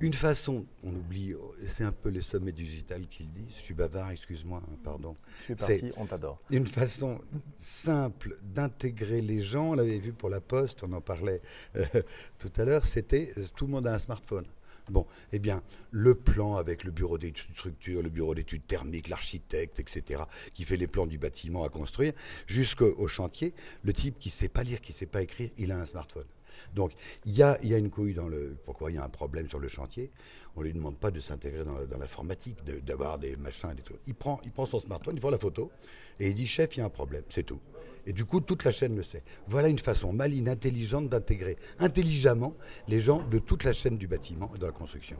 Une 0.00 0.14
façon, 0.14 0.64
on 0.84 0.94
oublie, 0.94 1.34
c'est 1.66 1.82
un 1.82 1.90
peu 1.90 2.08
les 2.08 2.20
sommets 2.20 2.52
digital 2.52 3.08
qui 3.08 3.24
le 3.24 3.30
disent, 3.30 3.56
je 3.56 3.62
suis 3.62 3.74
bavard, 3.74 4.10
excuse-moi, 4.10 4.62
hein, 4.64 4.76
pardon. 4.84 5.16
Je 5.40 5.44
suis 5.44 5.54
parti, 5.56 5.90
on 5.96 6.06
t'adore. 6.06 6.40
Une 6.50 6.66
façon 6.66 7.20
simple 7.56 8.36
d'intégrer 8.44 9.20
les 9.20 9.40
gens, 9.40 9.70
on 9.70 9.74
l'avait 9.74 9.98
vu 9.98 10.12
pour 10.12 10.30
la 10.30 10.40
poste, 10.40 10.84
on 10.84 10.92
en 10.92 11.00
parlait 11.00 11.42
euh, 11.74 11.84
tout 12.38 12.52
à 12.58 12.64
l'heure, 12.64 12.84
c'était 12.84 13.32
euh, 13.38 13.44
tout 13.56 13.66
le 13.66 13.72
monde 13.72 13.88
a 13.88 13.94
un 13.94 13.98
smartphone. 13.98 14.46
Bon, 14.90 15.06
eh 15.32 15.38
bien, 15.38 15.62
le 15.90 16.14
plan 16.14 16.56
avec 16.56 16.84
le 16.84 16.90
bureau 16.90 17.18
d'études 17.18 17.54
structure, 17.54 18.02
le 18.02 18.08
bureau 18.08 18.34
d'études 18.34 18.66
thermiques, 18.66 19.08
l'architecte, 19.08 19.80
etc., 19.80 20.22
qui 20.54 20.64
fait 20.64 20.76
les 20.76 20.86
plans 20.86 21.06
du 21.06 21.18
bâtiment 21.18 21.64
à 21.64 21.68
construire, 21.68 22.12
jusqu'au 22.46 23.06
chantier, 23.08 23.54
le 23.84 23.92
type 23.92 24.18
qui 24.18 24.28
ne 24.28 24.32
sait 24.32 24.48
pas 24.48 24.62
lire, 24.62 24.80
qui 24.80 24.92
ne 24.92 24.96
sait 24.96 25.06
pas 25.06 25.22
écrire, 25.22 25.50
il 25.58 25.72
a 25.72 25.78
un 25.78 25.86
smartphone. 25.86 26.26
Donc, 26.74 26.92
il 27.24 27.32
y 27.32 27.42
a, 27.42 27.58
une 27.62 27.90
couille 27.90 28.14
dans 28.14 28.28
le. 28.28 28.56
Pourquoi 28.64 28.90
il 28.90 28.94
y 28.94 28.98
a 28.98 29.04
un 29.04 29.08
problème 29.08 29.48
sur 29.48 29.58
le 29.58 29.68
chantier? 29.68 30.10
On 30.56 30.60
ne 30.60 30.66
lui 30.66 30.72
demande 30.72 30.98
pas 30.98 31.10
de 31.10 31.20
s'intégrer 31.20 31.64
dans, 31.64 31.98
l'informatique, 31.98 32.58
d'avoir 32.84 33.18
des 33.18 33.36
machins 33.36 33.70
et 33.70 33.74
des 33.76 33.82
trucs. 33.82 34.00
Il 34.06 34.14
prend, 34.14 34.40
il 34.44 34.50
prend 34.50 34.66
son 34.66 34.80
smartphone, 34.80 35.14
il 35.16 35.20
prend 35.20 35.30
la 35.30 35.38
photo, 35.38 35.70
et 36.18 36.28
il 36.28 36.34
dit 36.34 36.46
chef, 36.46 36.76
il 36.76 36.80
y 36.80 36.82
a 36.82 36.86
un 36.86 36.90
problème, 36.90 37.22
c'est 37.28 37.44
tout. 37.44 37.60
Et 38.08 38.14
du 38.14 38.24
coup, 38.24 38.40
toute 38.40 38.64
la 38.64 38.72
chaîne 38.72 38.96
le 38.96 39.02
sait. 39.02 39.22
Voilà 39.48 39.68
une 39.68 39.78
façon 39.78 40.14
maligne, 40.14 40.48
intelligente 40.48 41.10
d'intégrer 41.10 41.58
intelligemment 41.78 42.54
les 42.88 43.00
gens 43.00 43.22
de 43.30 43.38
toute 43.38 43.64
la 43.64 43.74
chaîne 43.74 43.98
du 43.98 44.08
bâtiment 44.08 44.50
et 44.54 44.58
de 44.58 44.64
la 44.64 44.72
construction. 44.72 45.18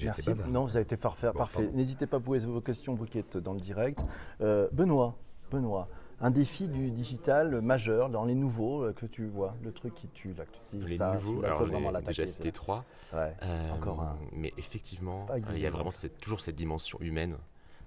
Merci. 0.00 0.30
Non, 0.48 0.64
vous 0.64 0.76
avez 0.76 0.84
été 0.84 0.96
parfait. 0.96 1.32
parfait. 1.32 1.68
N'hésitez 1.74 2.06
pas 2.06 2.18
à 2.18 2.20
poser 2.20 2.46
vos 2.46 2.60
questions, 2.60 2.94
vous 2.94 3.04
qui 3.04 3.18
êtes 3.18 3.36
dans 3.36 3.52
le 3.52 3.58
direct. 3.58 3.98
Euh, 4.40 4.68
Benoît, 4.70 5.16
Benoît, 5.50 5.88
un 6.20 6.30
défi 6.30 6.68
du 6.68 6.92
digital 6.92 7.60
majeur 7.60 8.10
dans 8.10 8.26
les 8.26 8.36
nouveaux 8.36 8.84
euh, 8.84 8.92
que 8.92 9.06
tu 9.06 9.26
vois, 9.26 9.56
le 9.64 9.72
truc 9.72 9.92
qui 9.96 10.06
tue 10.06 10.34
là, 10.34 10.44
que 10.44 10.52
tu 10.70 10.76
dis, 10.76 10.86
les 10.86 10.98
nouveaux, 10.98 11.44
alors 11.44 12.00
déjà 12.02 12.26
c'était 12.26 12.52
trois. 12.52 12.84
Ouais, 13.12 13.34
euh, 13.42 13.70
encore 13.72 14.02
un. 14.02 14.16
Mais 14.30 14.54
effectivement, 14.56 15.26
il 15.50 15.58
y 15.58 15.66
a 15.66 15.70
vraiment 15.70 15.90
toujours 16.20 16.40
cette 16.40 16.54
dimension 16.54 17.00
humaine, 17.00 17.34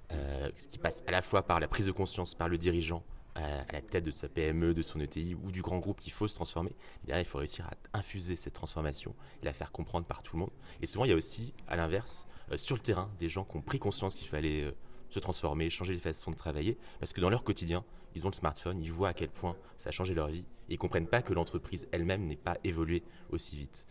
ce 0.10 0.68
qui 0.68 0.80
passe 0.80 1.02
à 1.08 1.12
la 1.12 1.22
fois 1.22 1.44
par 1.44 1.62
la 1.62 1.70
prise 1.70 1.86
de 1.86 1.94
conscience 1.94 2.36
par 2.36 2.50
le 2.50 2.58
dirigeant 2.58 3.02
à 3.36 3.72
la 3.72 3.82
tête 3.82 4.06
de 4.06 4.12
sa 4.12 4.30
PME, 4.30 4.74
de 4.74 4.82
son 4.82 5.00
ETI 5.00 5.36
ou 5.36 5.52
du 5.52 5.62
grand 5.62 5.80
groupe 5.80 6.00
qu'il 6.00 6.14
faut 6.14 6.28
se 6.28 6.36
transformer. 6.36 6.76
Il 7.08 7.26
faut 7.26 7.38
réussir 7.38 7.68
à 7.68 7.98
infuser 7.98 8.36
cette 8.36 8.54
transformation 8.54 9.14
et 9.42 9.46
la 9.46 9.54
faire 9.54 9.72
comprendre 9.72 10.06
par 10.06 10.24
tout 10.24 10.36
le 10.36 10.42
monde. 10.42 10.52
Et 10.82 10.86
souvent, 10.86 11.06
il 11.06 11.10
y 11.10 11.14
a 11.14 11.18
aussi, 11.18 11.54
à 11.68 11.76
l'inverse, 11.76 12.28
euh, 12.52 12.58
sur 12.58 12.76
le 12.76 12.82
terrain, 12.82 13.12
des 13.20 13.30
gens 13.30 13.44
qui 13.44 13.58
ont 13.58 13.62
pris 13.62 13.80
conscience 13.80 14.16
qu'il 14.16 14.28
fallait 14.28 14.64
euh, 14.64 14.72
se 15.10 15.20
transformer, 15.20 15.70
changer 15.70 15.94
les 15.94 16.00
façons 16.00 16.32
de 16.32 16.36
travailler, 16.36 16.78
parce 17.00 17.14
que 17.14 17.22
dans 17.22 17.30
leur 17.30 17.44
quotidien, 17.44 17.84
ils 18.16 18.26
ont 18.26 18.30
le 18.30 18.36
smartphone, 18.36 18.82
ils 18.82 18.92
voient 18.92 19.10
à 19.10 19.14
quel 19.14 19.30
point 19.30 19.56
ça 19.78 19.90
a 19.90 19.92
changé 19.92 20.14
leur 20.14 20.28
vie, 20.28 20.46
et 20.70 20.74
ils 20.74 20.78
comprennent 20.78 21.08
pas 21.08 21.22
que 21.22 21.34
l'entreprise 21.34 21.88
elle-même 21.92 22.26
n'est 22.26 22.36
pas 22.36 22.58
évoluée 22.64 23.04
aussi 23.30 23.58
vite. 23.58 23.86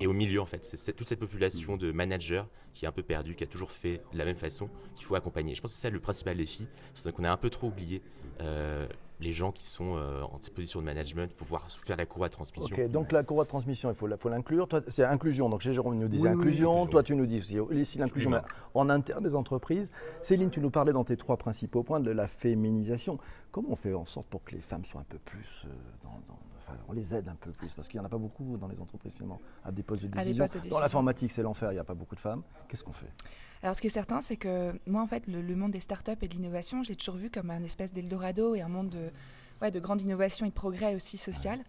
Et 0.00 0.06
au 0.06 0.12
milieu, 0.12 0.40
en 0.40 0.46
fait, 0.46 0.64
c'est 0.64 0.92
toute 0.92 1.06
cette 1.06 1.18
population 1.18 1.76
de 1.76 1.92
managers 1.92 2.44
qui 2.72 2.84
est 2.84 2.88
un 2.88 2.92
peu 2.92 3.02
perdue, 3.02 3.34
qui 3.34 3.44
a 3.44 3.46
toujours 3.46 3.70
fait 3.70 4.02
de 4.12 4.18
la 4.18 4.24
même 4.24 4.36
façon, 4.36 4.68
qu'il 4.94 5.04
faut 5.04 5.14
accompagner. 5.14 5.54
Je 5.54 5.60
pense 5.60 5.72
que 5.72 5.76
c'est 5.76 5.88
ça 5.88 5.90
le 5.90 6.00
principal 6.00 6.36
défi, 6.36 6.68
c'est 6.94 7.12
qu'on 7.12 7.24
a 7.24 7.30
un 7.30 7.36
peu 7.36 7.50
trop 7.50 7.68
oublié 7.68 8.02
euh, 8.40 8.86
les 9.20 9.32
gens 9.32 9.52
qui 9.52 9.66
sont 9.66 9.96
euh, 9.96 10.22
en 10.22 10.38
position 10.54 10.80
de 10.80 10.84
management 10.84 11.32
pour 11.34 11.46
pouvoir 11.46 11.70
faire 11.84 11.96
la 11.96 12.06
courroie 12.06 12.28
de 12.28 12.32
transmission. 12.32 12.74
Ok, 12.74 12.90
donc 12.90 13.12
la 13.12 13.22
courroie 13.22 13.44
de 13.44 13.48
transmission, 13.48 13.90
il 13.90 13.94
faut, 13.94 14.06
l'inclure. 14.28 14.68
C'est 14.88 15.04
inclusion. 15.04 15.48
Donc 15.48 15.60
chez 15.60 15.72
Jérôme, 15.72 15.98
nous 15.98 16.08
disait 16.08 16.28
inclusion. 16.28 16.86
Toi, 16.86 17.02
tu 17.02 17.14
nous 17.14 17.26
dis 17.26 17.60
aussi, 17.60 17.98
l'inclusion 17.98 18.32
en 18.74 18.88
interne 18.88 19.24
des 19.24 19.34
entreprises. 19.34 19.90
Céline, 20.22 20.50
tu 20.50 20.60
nous 20.60 20.70
parlais 20.70 20.92
dans 20.92 21.04
tes 21.04 21.16
trois 21.16 21.36
principaux 21.36 21.82
points 21.82 22.00
de 22.00 22.10
la 22.10 22.26
féminisation. 22.26 23.18
Comment 23.52 23.70
on 23.72 23.76
fait 23.76 23.94
en 23.94 24.04
sorte 24.04 24.26
pour 24.28 24.44
que 24.44 24.52
les 24.52 24.60
femmes 24.60 24.84
soient 24.84 25.00
un 25.00 25.06
peu 25.08 25.18
plus 25.18 25.64
euh, 25.64 25.68
dans, 26.04 26.38
enfin, 26.70 26.80
on 26.88 26.92
les 26.92 27.14
aide 27.14 27.28
un 27.28 27.34
peu 27.34 27.50
plus 27.52 27.72
parce 27.72 27.88
qu'il 27.88 27.98
n'y 27.98 28.02
en 28.02 28.06
a 28.06 28.10
pas 28.10 28.18
beaucoup 28.18 28.56
dans 28.56 28.68
les 28.68 28.78
entreprises 28.80 29.12
finalement 29.12 29.40
à 29.64 29.72
des 29.72 29.82
postes 29.82 30.02
de 30.02 30.08
décision. 30.08 30.46
Dans 30.68 30.80
l'informatique, 30.80 31.32
c'est 31.32 31.42
l'enfer, 31.42 31.72
il 31.72 31.74
n'y 31.74 31.80
a 31.80 31.84
pas 31.84 31.94
beaucoup 31.94 32.14
de 32.14 32.20
femmes. 32.20 32.42
Qu'est-ce 32.68 32.84
qu'on 32.84 32.92
fait? 32.92 33.10
Alors, 33.62 33.76
ce 33.76 33.80
qui 33.80 33.88
est 33.88 33.90
certain, 33.90 34.20
c'est 34.20 34.36
que 34.36 34.72
moi, 34.86 35.02
en 35.02 35.06
fait, 35.06 35.26
le, 35.26 35.42
monde 35.54 35.70
des 35.70 35.80
startups 35.80 36.12
et 36.22 36.28
de 36.28 36.34
l'innovation, 36.34 36.82
j'ai 36.82 36.96
toujours 36.96 37.16
vu 37.16 37.30
comme 37.30 37.50
un 37.50 37.62
espèce 37.62 37.92
d'Eldorado 37.92 38.54
et 38.54 38.62
un 38.62 38.68
monde 38.68 38.88
de, 38.90 39.10
ouais, 39.60 39.70
de 39.70 39.80
grande 39.80 40.00
innovation 40.00 40.46
et 40.46 40.48
de 40.48 40.54
progrès 40.54 40.94
aussi 40.94 41.18
social. 41.18 41.60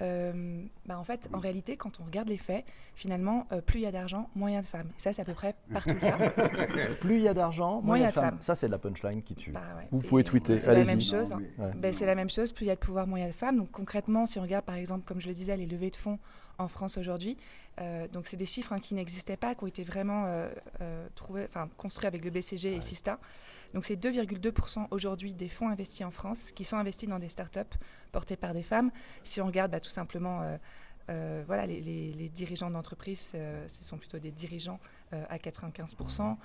Euh, 0.00 0.64
bah 0.86 0.98
en 0.98 1.04
fait, 1.04 1.28
en 1.32 1.38
réalité, 1.38 1.76
quand 1.76 2.00
on 2.00 2.04
regarde 2.04 2.28
les 2.28 2.38
faits, 2.38 2.64
finalement, 2.94 3.46
euh, 3.52 3.60
plus 3.60 3.80
il 3.80 3.82
y 3.82 3.86
a 3.86 3.92
d'argent, 3.92 4.30
moins 4.34 4.50
il 4.50 4.54
y 4.54 4.56
a 4.56 4.62
de 4.62 4.66
femmes. 4.66 4.88
ça, 4.96 5.12
c'est 5.12 5.22
à 5.22 5.24
peu 5.24 5.34
près 5.34 5.54
partout 5.72 5.94
plus 7.00 7.16
il 7.16 7.22
y 7.22 7.28
a 7.28 7.34
d'argent, 7.34 7.82
moins 7.82 7.98
il 7.98 8.02
y 8.02 8.04
a 8.04 8.10
de 8.10 8.14
femmes. 8.14 8.38
Ça, 8.40 8.54
c'est 8.54 8.68
la 8.68 8.78
punchline 8.78 9.22
qui 9.22 9.34
tue. 9.34 9.52
Bah 9.52 9.60
Vous 9.90 10.00
pouvez 10.00 10.24
tweeter. 10.24 10.58
C'est 10.58 10.74
la 10.74 10.84
même 10.84 11.00
chose. 11.00 11.34
Ben, 11.76 11.92
c'est 11.92 12.06
la 12.06 12.14
même 12.14 12.30
chose. 12.30 12.52
Plus 12.52 12.64
il 12.64 12.68
y 12.68 12.72
a 12.72 12.74
de 12.74 12.80
pouvoir, 12.80 13.06
moins 13.06 13.18
il 13.18 13.22
y 13.22 13.26
a 13.26 13.28
de 13.28 13.34
femmes. 13.34 13.58
Donc 13.58 13.70
concrètement, 13.70 14.26
si 14.26 14.38
on 14.38 14.42
regarde, 14.42 14.64
par 14.64 14.76
exemple, 14.76 15.04
comme 15.04 15.20
je 15.20 15.28
le 15.28 15.34
disais, 15.34 15.56
les 15.56 15.66
levées 15.66 15.90
de 15.90 15.96
fonds 15.96 16.18
en 16.58 16.68
France 16.68 16.98
aujourd'hui, 16.98 17.36
euh, 17.80 18.06
donc 18.08 18.26
c'est 18.26 18.36
des 18.36 18.46
chiffres 18.46 18.72
hein, 18.72 18.78
qui 18.78 18.94
n'existaient 18.94 19.36
pas, 19.36 19.54
qui 19.54 19.64
ont 19.64 19.66
été 19.66 19.84
vraiment 19.84 20.26
trouvés, 21.14 21.44
enfin 21.48 21.68
construits 21.76 22.06
avec 22.06 22.24
le 22.24 22.30
BCG 22.30 22.74
et 22.76 22.80
Sista. 22.80 23.18
Donc 23.74 23.84
c'est 23.84 23.96
2,2% 23.96 24.88
aujourd'hui 24.90 25.34
des 25.34 25.48
fonds 25.48 25.68
investis 25.68 26.04
en 26.04 26.10
France 26.10 26.50
qui 26.52 26.64
sont 26.64 26.76
investis 26.76 27.08
dans 27.08 27.18
des 27.18 27.28
startups 27.28 27.60
portées 28.12 28.36
par 28.36 28.52
des 28.52 28.62
femmes. 28.62 28.90
Si 29.24 29.40
on 29.40 29.46
regarde 29.46 29.70
bah, 29.70 29.80
tout 29.80 29.90
simplement 29.90 30.42
euh, 31.08 31.42
voilà, 31.46 31.66
les, 31.66 32.30
dirigeants 32.32 32.70
d'entreprise, 32.70 33.32
ce 33.66 33.84
sont 33.84 33.96
plutôt 33.96 34.18
des 34.18 34.30
dirigeants 34.30 34.80
à 35.10 35.36
95%. 35.36 36.36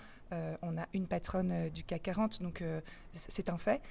on 0.61 0.77
a 0.77 0.87
une 0.93 1.07
patronne 1.07 1.69
du 1.69 1.83
CAC 1.83 2.03
40, 2.03 2.41
donc 2.41 2.63
c'est 3.11 3.49
un 3.49 3.57
fait. 3.57 3.81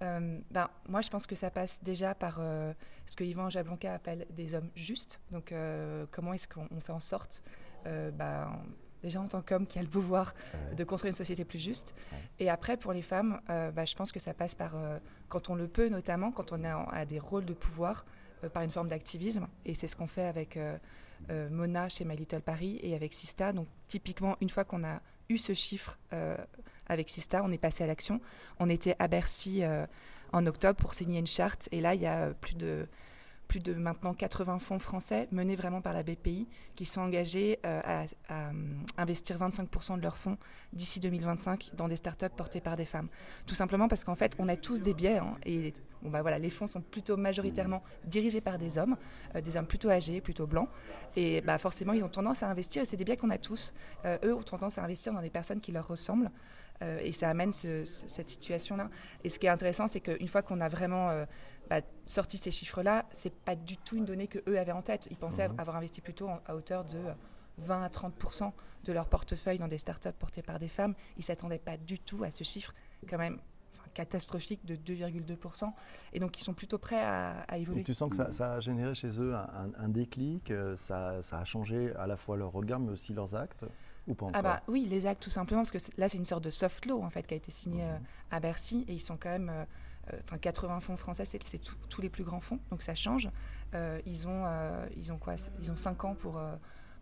Ben, 0.00 0.68
moi, 0.88 1.00
je 1.00 1.08
pense 1.08 1.26
que 1.26 1.34
ça 1.34 1.50
passe 1.50 1.82
déjà 1.82 2.14
par 2.14 2.36
ce 3.06 3.16
que 3.16 3.24
Yvan 3.24 3.48
Jablonka 3.48 3.92
appelle 3.94 4.26
des 4.30 4.54
hommes 4.54 4.70
justes. 4.74 5.20
Donc, 5.30 5.54
comment 6.10 6.32
est-ce 6.34 6.48
qu'on 6.48 6.80
fait 6.80 6.92
en 6.92 7.00
sorte 7.00 7.42
ben, 7.84 8.48
déjà 9.04 9.20
en 9.20 9.28
tant 9.28 9.42
qu'homme 9.42 9.66
qui 9.66 9.78
a 9.78 9.82
le 9.82 9.88
pouvoir 9.88 10.34
de 10.76 10.82
construire 10.82 11.10
une 11.10 11.16
société 11.16 11.44
plus 11.44 11.58
juste. 11.58 11.94
Et 12.40 12.50
après, 12.50 12.76
pour 12.76 12.92
les 12.92 13.02
femmes, 13.02 13.40
euh, 13.50 13.70
bah, 13.70 13.84
je 13.84 13.94
pense 13.94 14.10
que 14.10 14.18
ça 14.18 14.34
passe 14.34 14.54
par, 14.54 14.74
euh, 14.74 14.98
quand 15.28 15.50
on 15.50 15.54
le 15.54 15.68
peut 15.68 15.88
notamment, 15.88 16.32
quand 16.32 16.52
on 16.52 16.64
a, 16.64 17.04
des 17.04 17.18
rôles 17.18 17.44
de 17.44 17.52
pouvoir, 17.52 18.04
euh, 18.42 18.48
par 18.48 18.62
une 18.62 18.70
forme 18.70 18.88
d'activisme. 18.88 19.46
Et 19.64 19.74
c'est 19.74 19.86
ce 19.86 19.94
qu'on 19.94 20.06
fait 20.06 20.24
avec 20.24 20.58
Mona 21.28 21.88
chez 21.88 22.04
My 22.04 22.16
Little 22.16 22.40
Paris 22.40 22.80
et 22.82 22.94
avec 22.94 23.12
Sista. 23.12 23.52
Donc 23.52 23.68
typiquement, 23.88 24.36
une 24.40 24.50
fois 24.50 24.64
qu'on 24.64 24.84
a 24.84 25.00
eu 25.28 25.38
ce 25.38 25.52
chiffre 25.52 25.98
avec 26.88 27.08
Sista, 27.08 27.42
on 27.44 27.52
est 27.52 27.58
passé 27.58 27.84
à 27.84 27.86
l'action. 27.86 28.20
On 28.58 28.68
était 28.68 28.96
à 28.98 29.08
Bercy 29.08 29.62
en 30.32 30.46
octobre 30.46 30.78
pour 30.78 30.94
signer 30.94 31.18
une 31.18 31.26
charte. 31.26 31.68
Et 31.72 31.80
là, 31.80 31.94
il 31.94 32.00
y 32.00 32.06
a 32.06 32.30
plus 32.40 32.54
de 32.54 32.86
plus 33.48 33.60
de 33.60 33.74
maintenant 33.74 34.14
80 34.14 34.58
fonds 34.58 34.78
français 34.78 35.28
menés 35.30 35.56
vraiment 35.56 35.80
par 35.80 35.92
la 35.92 36.02
BPI 36.02 36.48
qui 36.74 36.84
sont 36.84 37.00
engagés 37.00 37.58
euh, 37.64 37.80
à, 37.84 38.04
euh, 38.04 38.52
investir 38.96 39.38
25% 39.38 39.96
de 39.96 40.02
leurs 40.02 40.16
fonds 40.16 40.36
d'ici 40.72 41.00
2025 41.00 41.70
dans 41.74 41.88
des 41.88 41.96
startups 41.96 42.28
portées 42.36 42.60
par 42.60 42.76
des 42.76 42.84
femmes. 42.84 43.08
Tout 43.46 43.54
simplement 43.54 43.88
parce 43.88 44.04
qu'en 44.04 44.14
fait, 44.14 44.34
on 44.38 44.48
a 44.48 44.56
tous 44.56 44.82
des 44.82 44.94
biais 44.94 45.18
hein, 45.18 45.36
et 45.44 45.72
bon, 46.02 46.10
bah, 46.10 46.22
voilà, 46.22 46.38
les 46.38 46.50
fonds 46.50 46.66
sont 46.66 46.80
plutôt 46.80 47.16
majoritairement 47.16 47.82
dirigés 48.04 48.40
par 48.40 48.58
des 48.58 48.78
hommes, 48.78 48.96
euh, 49.34 49.40
des 49.40 49.56
hommes 49.56 49.66
plutôt 49.66 49.90
âgés, 49.90 50.20
plutôt 50.20 50.46
blancs. 50.46 50.68
Et 51.16 51.40
bah, 51.42 51.58
forcément, 51.58 51.92
ils 51.92 52.02
ont 52.02 52.08
tendance 52.08 52.42
à 52.42 52.48
investir 52.48 52.82
et 52.82 52.84
c'est 52.84 52.96
des 52.96 53.04
biais 53.04 53.16
qu'on 53.16 53.30
a 53.30 53.38
tous. 53.38 53.72
eux 54.24 54.34
ont 54.34 54.42
tendance 54.42 54.78
à 54.78 54.82
investir 54.82 55.12
dans 55.12 55.22
des 55.22 55.30
personnes 55.30 55.60
qui 55.60 55.72
leur 55.72 55.86
ressemblent. 55.86 56.30
et 56.82 57.12
ça 57.12 57.30
amène 57.30 57.52
cette 57.52 58.28
situation-là. 58.28 58.90
Et 59.22 59.28
ce 59.28 59.38
qui 59.38 59.46
est 59.46 59.50
intéressant, 59.50 59.86
c'est 59.86 60.00
qu'une 60.00 60.28
fois 60.28 60.42
qu'on 60.42 60.60
a 60.60 60.68
vraiment 60.68 61.24
bah, 61.70 61.80
sorti 62.06 62.36
ces 62.36 62.50
chiffres-là, 62.50 63.06
c'est 63.12 63.34
pas 63.34 63.56
du 63.56 63.76
tout 63.76 63.96
une 63.96 64.04
donnée 64.04 64.26
que 64.26 64.38
eux 64.48 64.58
avaient 64.58 64.72
en 64.72 64.82
tête. 64.82 65.08
Ils 65.10 65.16
pensaient 65.16 65.48
mhm. 65.48 65.60
avoir 65.60 65.76
investi 65.76 66.00
plutôt 66.00 66.28
à 66.46 66.54
hauteur 66.54 66.84
de 66.84 66.98
20 67.58 67.82
à 67.82 67.88
30 67.88 68.14
de 68.84 68.92
leur 68.92 69.08
portefeuille 69.08 69.58
dans 69.58 69.68
des 69.68 69.78
startups 69.78 70.12
portées 70.18 70.42
par 70.42 70.58
des 70.58 70.68
femmes. 70.68 70.94
Ils 71.16 71.24
s'attendaient 71.24 71.58
pas 71.58 71.76
du 71.76 71.98
tout 71.98 72.22
à 72.24 72.30
ce 72.30 72.44
chiffre, 72.44 72.74
quand 73.08 73.18
même 73.18 73.38
catastrophique 73.94 74.66
de 74.66 74.74
2,2%. 74.74 75.72
Et 76.12 76.20
donc, 76.20 76.38
ils 76.38 76.44
sont 76.44 76.52
plutôt 76.52 76.78
prêts 76.78 77.00
à, 77.00 77.56
évoluer. 77.56 77.84
tu 77.84 77.94
sens 77.94 78.10
que 78.10 78.32
ça, 78.32 78.54
a 78.54 78.60
généré 78.60 78.94
chez 78.94 79.20
eux 79.20 79.34
un, 79.34 79.88
déclic, 79.88 80.50
euh, 80.50 80.76
ça, 80.76 81.22
ça, 81.22 81.38
a 81.38 81.44
changé 81.44 81.94
à 81.94 82.06
la 82.06 82.16
fois 82.16 82.36
leur 82.36 82.50
regard, 82.52 82.80
mais 82.80 82.90
aussi 82.90 83.14
leurs 83.14 83.34
actes 83.36 83.64
ou 84.06 84.14
pas 84.14 84.26
ah 84.34 84.42
bah, 84.42 84.62
Oui, 84.68 84.86
les 84.86 85.06
actes, 85.06 85.22
tout 85.22 85.30
simplement, 85.30 85.62
parce 85.62 85.70
que 85.70 85.78
là, 85.96 86.08
c'est 86.08 86.18
une 86.18 86.24
sorte 86.24 86.44
de 86.44 86.50
soft 86.50 86.84
law, 86.86 87.02
en 87.02 87.10
fait, 87.10 87.26
qui 87.26 87.34
a 87.34 87.36
été 87.36 87.50
signé 87.50 87.84
mhm. 87.84 87.90
euh, 87.90 87.98
à 88.32 88.40
Bercy, 88.40 88.84
et 88.88 88.92
ils 88.92 89.00
sont 89.00 89.16
quand 89.16 89.30
même... 89.30 89.50
Euh, 89.50 89.64
enfin 90.24 90.38
80 90.38 90.80
fonds 90.80 90.96
français, 90.96 91.24
c'est 91.24 91.60
tous 91.88 92.00
les 92.00 92.08
plus 92.08 92.24
grands 92.24 92.40
fonds, 92.40 92.60
donc 92.70 92.82
ça 92.82 92.94
change. 92.94 93.30
Euh, 93.74 94.00
ils 94.06 94.28
ont, 94.28 94.44
euh, 94.46 94.86
ils 94.96 95.12
ont 95.12 95.18
quoi 95.18 95.34
Ils 95.62 95.70
ont 95.70 95.76
5 95.76 96.04
ans 96.04 96.14
pour 96.14 96.40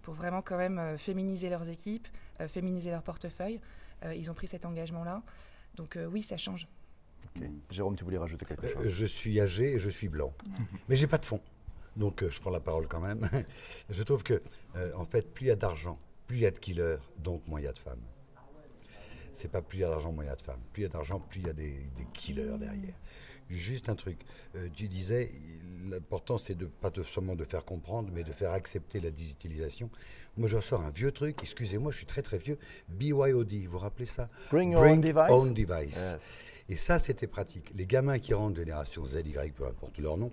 pour 0.02 0.14
vraiment 0.14 0.42
quand 0.42 0.56
même 0.56 0.98
féminiser 0.98 1.48
leurs 1.48 1.68
équipes, 1.68 2.08
féminiser 2.48 2.90
leur 2.90 3.04
portefeuille. 3.04 3.60
ils 4.16 4.30
ont 4.32 4.34
pris 4.34 4.48
cet 4.48 4.64
engagement-là. 4.64 5.22
Donc 5.76 5.96
oui, 6.10 6.22
ça 6.22 6.36
change. 6.36 6.66
Jérôme, 7.70 7.94
tu 7.94 8.02
voulais 8.02 8.18
rajouter 8.18 8.44
quelque 8.44 8.66
chose? 8.66 8.88
Je 8.88 9.06
suis 9.06 9.40
âgé 9.40 9.74
et 9.74 9.78
je 9.78 9.88
suis 9.88 10.08
blanc. 10.08 10.34
Mais 10.88 10.96
j'ai 10.96 11.06
pas 11.06 11.18
de 11.18 11.24
fonds. 11.24 11.40
Donc 11.96 12.28
je 12.28 12.40
prends 12.40 12.50
la 12.50 12.58
parole 12.58 12.88
quand 12.88 13.00
même. 13.00 13.28
je 13.90 14.02
trouve 14.02 14.24
que, 14.24 14.42
en 14.96 15.04
fait, 15.04 15.32
plus 15.32 15.46
il 15.46 15.48
y 15.48 15.52
a 15.52 15.56
d'argent, 15.56 15.98
plus 16.26 16.38
il 16.38 16.42
y 16.42 16.46
a 16.46 16.50
de 16.50 16.58
killers, 16.58 16.96
donc 17.18 17.46
moins 17.46 17.60
il 17.60 17.64
y 17.64 17.68
a 17.68 17.72
de 17.72 17.78
femmes 17.78 18.02
c'est 19.34 19.50
pas 19.50 19.62
plus 19.62 19.78
il 19.78 19.80
y 19.82 19.84
a 19.84 19.88
d'argent, 19.88 20.12
moins 20.12 20.24
il 20.24 20.28
y 20.28 20.30
a 20.30 20.36
de 20.36 20.42
femmes. 20.42 20.60
Plus 20.72 20.82
il 20.82 20.84
y 20.84 20.86
a 20.86 20.90
d'argent, 20.90 21.20
plus 21.20 21.40
il 21.40 21.46
y 21.46 21.50
a 21.50 21.52
des, 21.52 21.74
killers 22.12 22.58
derrière. 22.58 22.94
Juste 23.50 23.88
un 23.88 23.94
truc. 23.94 24.18
Euh, 24.54 24.68
tu 24.74 24.88
disais, 24.88 25.30
l'important 25.84 26.38
c'est 26.38 26.54
de 26.54 26.66
pas 26.66 26.90
seulement 27.12 27.36
de 27.36 27.44
faire 27.44 27.64
comprendre, 27.64 28.10
mais 28.12 28.24
de 28.24 28.32
faire 28.32 28.52
accepter 28.52 28.98
la 28.98 29.10
digitalisation. 29.10 29.90
Moi, 30.38 30.48
je 30.48 30.56
ressors 30.56 30.80
un 30.80 30.90
vieux 30.90 31.12
truc. 31.12 31.36
Excusez-moi, 31.42 31.92
je 31.92 31.98
suis 31.98 32.06
très 32.06 32.22
très 32.22 32.38
vieux. 32.38 32.58
BYOD, 32.88 33.52
vous 33.52 33.72
vous 33.72 33.78
rappelez 33.78 34.06
ça? 34.06 34.30
Bring 34.50 34.72
your 34.72 34.82
own 34.82 35.52
device? 35.52 36.16
Et 36.68 36.76
ça, 36.76 36.98
c'était 36.98 37.26
pratique. 37.26 37.70
Les 37.74 37.86
gamins 37.86 38.18
qui 38.18 38.34
rentrent 38.34 38.56
génération 38.56 39.04
Z, 39.04 39.22
Y, 39.26 39.52
peu 39.54 39.66
importe 39.66 39.98
leur 39.98 40.16
nom, 40.16 40.30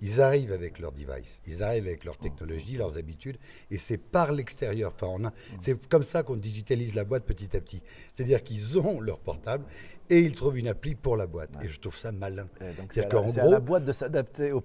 ils 0.00 0.20
arrivent 0.20 0.52
avec 0.52 0.78
leur 0.78 0.92
device, 0.92 1.40
ils 1.46 1.62
arrivent 1.62 1.86
avec 1.86 2.04
leur 2.04 2.16
technologie, 2.16 2.76
leurs 2.76 2.98
habitudes, 2.98 3.36
et 3.70 3.78
c'est 3.78 3.98
par 3.98 4.32
l'extérieur. 4.32 4.92
Enfin, 5.00 5.32
c'est 5.60 5.86
comme 5.88 6.04
ça 6.04 6.22
qu'on 6.22 6.36
digitalise 6.36 6.94
la 6.94 7.04
boîte 7.04 7.24
petit 7.24 7.56
à 7.56 7.60
petit. 7.60 7.82
C'est-à-dire 8.14 8.42
qu'ils 8.42 8.78
ont 8.78 9.00
leur 9.00 9.20
portable 9.20 9.64
et 10.10 10.20
ils 10.20 10.34
trouvent 10.34 10.58
une 10.58 10.68
appli 10.68 10.94
pour 10.94 11.16
la 11.16 11.26
boîte. 11.26 11.50
Et 11.62 11.68
je 11.68 11.80
trouve 11.80 11.96
ça 11.96 12.12
malin. 12.12 12.48
C'est 12.90 13.12
à, 13.12 13.48
la 13.48 13.60
boîte 13.60 13.84
de 13.84 13.92
s'adapter 13.92 14.52
aux, 14.52 14.62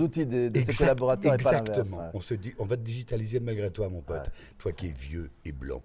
outils 0.00 0.26
de, 0.26 0.50
ses 0.54 0.76
collaborateurs 0.76 1.34
exactement. 1.34 1.96
Et 1.96 1.98
pas 1.98 2.10
on 2.14 2.20
se 2.20 2.34
dit, 2.34 2.54
on 2.58 2.64
va 2.64 2.76
te 2.76 2.82
digitaliser 2.82 3.40
malgré 3.40 3.70
toi, 3.70 3.88
mon 3.88 4.02
pote. 4.02 4.30
Toi 4.58 4.72
qui 4.72 4.86
es 4.86 4.92
vieux 4.92 5.30
et 5.44 5.52
blanc. 5.52 5.82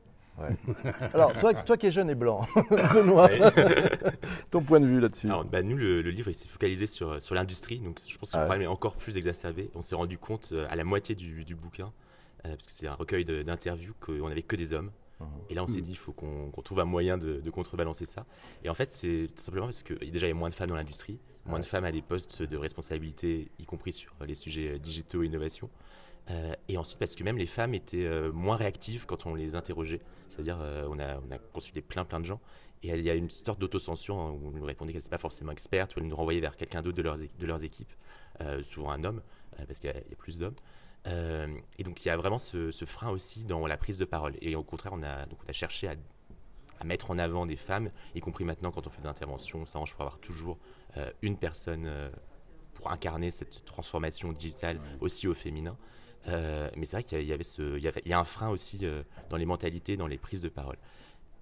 Alors, 1.13 1.37
toi, 1.39 1.53
toi 1.53 1.77
qui 1.77 1.87
es 1.87 1.91
jeune 1.91 2.09
et 2.09 2.15
blanc, 2.15 2.47
ton 4.51 4.61
point 4.61 4.79
de 4.79 4.85
vue 4.85 4.99
là-dessus 4.99 5.27
Alors, 5.27 5.45
bah, 5.45 5.61
nous, 5.61 5.77
le, 5.77 6.01
livre, 6.01 6.29
il 6.29 6.35
s'est 6.35 6.47
focalisé 6.47 6.87
sur, 6.87 7.21
sur 7.21 7.35
l'industrie, 7.35 7.79
donc 7.79 7.99
je 8.07 8.17
pense 8.17 8.31
que 8.31 8.37
le 8.37 8.43
ah 8.43 8.45
problème 8.45 8.63
est 8.63 8.71
encore 8.71 8.95
plus 8.95 9.17
exacerbé. 9.17 9.69
On 9.75 9.81
s'est 9.81 9.95
rendu 9.95 10.17
compte 10.17 10.49
euh, 10.51 10.65
à 10.69 10.75
la 10.75 10.83
moitié 10.83 11.15
du, 11.15 11.45
du 11.45 11.55
bouquin, 11.55 11.91
euh, 12.45 12.49
parce 12.49 12.65
que 12.65 12.71
c'est 12.71 12.87
un 12.87 12.95
recueil 12.95 13.25
d'interviews, 13.25 13.93
qu'on 13.99 14.29
n'avait 14.29 14.41
que 14.41 14.55
des 14.55 14.73
hommes. 14.73 14.91
Et 15.49 15.53
là, 15.53 15.63
on 15.63 15.67
s'est 15.67 15.79
dit, 15.79 15.91
il 15.91 15.97
faut 15.97 16.11
qu'on 16.11 16.51
trouve 16.63 16.81
un 16.81 16.85
moyen 16.85 17.17
de, 17.17 17.49
contrebalancer 17.49 18.05
ça. 18.05 18.25
Et 18.63 18.69
en 18.69 18.73
fait, 18.73 18.91
c'est 18.91 19.27
simplement 19.39 19.67
parce 19.67 19.83
que 19.83 19.93
déjà, 19.93 20.27
il 20.27 20.31
y 20.31 20.33
a 20.33 20.35
moins 20.35 20.49
de 20.49 20.53
femmes 20.53 20.67
dans 20.67 20.75
l'industrie, 20.75 21.17
moins 21.45 21.59
de 21.59 21.65
femmes 21.65 21.85
à 21.85 21.93
des 21.93 22.01
postes 22.01 22.43
de 22.43 22.57
responsabilité, 22.57 23.49
y 23.57 23.65
compris 23.65 23.93
sur 23.93 24.13
les 24.25 24.35
sujets 24.35 24.79
digitaux 24.79 25.23
et 25.23 25.27
innovation. 25.27 25.69
Euh, 26.29 26.53
et 26.69 26.77
ensuite, 26.77 26.99
parce 26.99 27.15
que 27.15 27.23
même 27.23 27.37
les 27.37 27.45
femmes 27.45 27.73
étaient 27.73 28.05
euh, 28.05 28.31
moins 28.31 28.55
réactives 28.55 29.05
quand 29.05 29.25
on 29.25 29.35
les 29.35 29.55
interrogeait. 29.55 30.01
C'est-à-dire, 30.29 30.57
euh, 30.61 30.87
on, 30.89 30.99
a, 30.99 31.17
on 31.17 31.31
a 31.31 31.37
consulté 31.37 31.81
plein, 31.81 32.05
plein 32.05 32.19
de 32.19 32.25
gens. 32.25 32.39
Et 32.81 32.89
il 32.89 33.01
y 33.01 33.09
a 33.09 33.15
une 33.15 33.29
sorte 33.29 33.59
d'autocensure 33.59 34.17
hein, 34.17 34.31
où 34.31 34.47
on 34.47 34.51
nous 34.51 34.63
répondait 34.63 34.91
qu'elle 34.91 34.99
n'était 34.99 35.09
pas 35.09 35.17
forcément 35.17 35.51
experte, 35.51 35.95
ou 35.95 35.99
elle 35.99 36.07
nous 36.07 36.15
renvoyait 36.15 36.41
vers 36.41 36.57
quelqu'un 36.57 36.81
d'autre 36.81 36.97
de 36.97 37.01
leurs, 37.01 37.17
de 37.17 37.45
leurs 37.45 37.63
équipes, 37.63 37.93
souvent 38.61 38.91
un 38.91 39.05
homme, 39.05 39.21
parce 39.55 39.79
qu'il 39.79 39.89
y, 39.89 39.93
a 39.93 40.15
plus 40.17 40.37
d'hommes. 40.37 40.55
et 41.05 41.83
donc, 41.83 42.03
il 42.03 42.09
y 42.09 42.11
a 42.11 42.17
vraiment 42.17 42.39
ce, 42.39 42.71
frein 42.85 43.09
aussi 43.09 43.45
dans 43.45 43.65
la 43.67 43.77
prise 43.77 43.97
de 43.97 44.03
parole. 44.03 44.33
Et 44.41 44.57
au 44.57 44.63
contraire, 44.63 44.91
on 44.93 45.01
a, 45.01 45.25
donc, 45.27 45.39
on 45.45 45.49
a 45.49 45.53
cherché 45.53 45.87
à, 45.87 45.95
à 46.81 46.83
mettre 46.83 47.09
en 47.09 47.19
avant 47.19 47.45
des 47.45 47.55
femmes, 47.55 47.89
y 48.15 48.19
compris 48.19 48.43
maintenant 48.43 48.71
quand 48.71 48.85
on 48.85 48.89
fait 48.89 49.01
des 49.01 49.07
interventions, 49.07 49.59
on 49.61 49.65
s'arrange 49.65 49.93
pour 49.93 50.01
avoir 50.01 50.19
toujours 50.19 50.57
une 51.21 51.37
personne 51.37 51.89
pour 52.73 52.91
incarner 52.91 53.31
cette 53.31 53.63
transformation 53.63 54.33
digitale 54.33 54.81
aussi 54.99 55.29
au 55.29 55.33
féminin. 55.33 55.77
Euh, 56.27 56.69
mais 56.77 56.85
c'est 56.85 56.97
vrai 56.97 57.03
qu'il 57.03 57.25
y, 57.25 57.33
avait 57.33 57.43
ce, 57.43 57.77
il 57.77 57.83
y, 57.83 58.13
a 58.13 58.19
un 58.19 58.25
frein 58.25 58.49
aussi 58.49 58.79
euh, 58.83 59.03
dans 59.29 59.37
les 59.37 59.45
mentalités, 59.45 59.97
dans 59.97 60.07
les 60.07 60.17
prises 60.17 60.41
de 60.41 60.49
parole. 60.49 60.77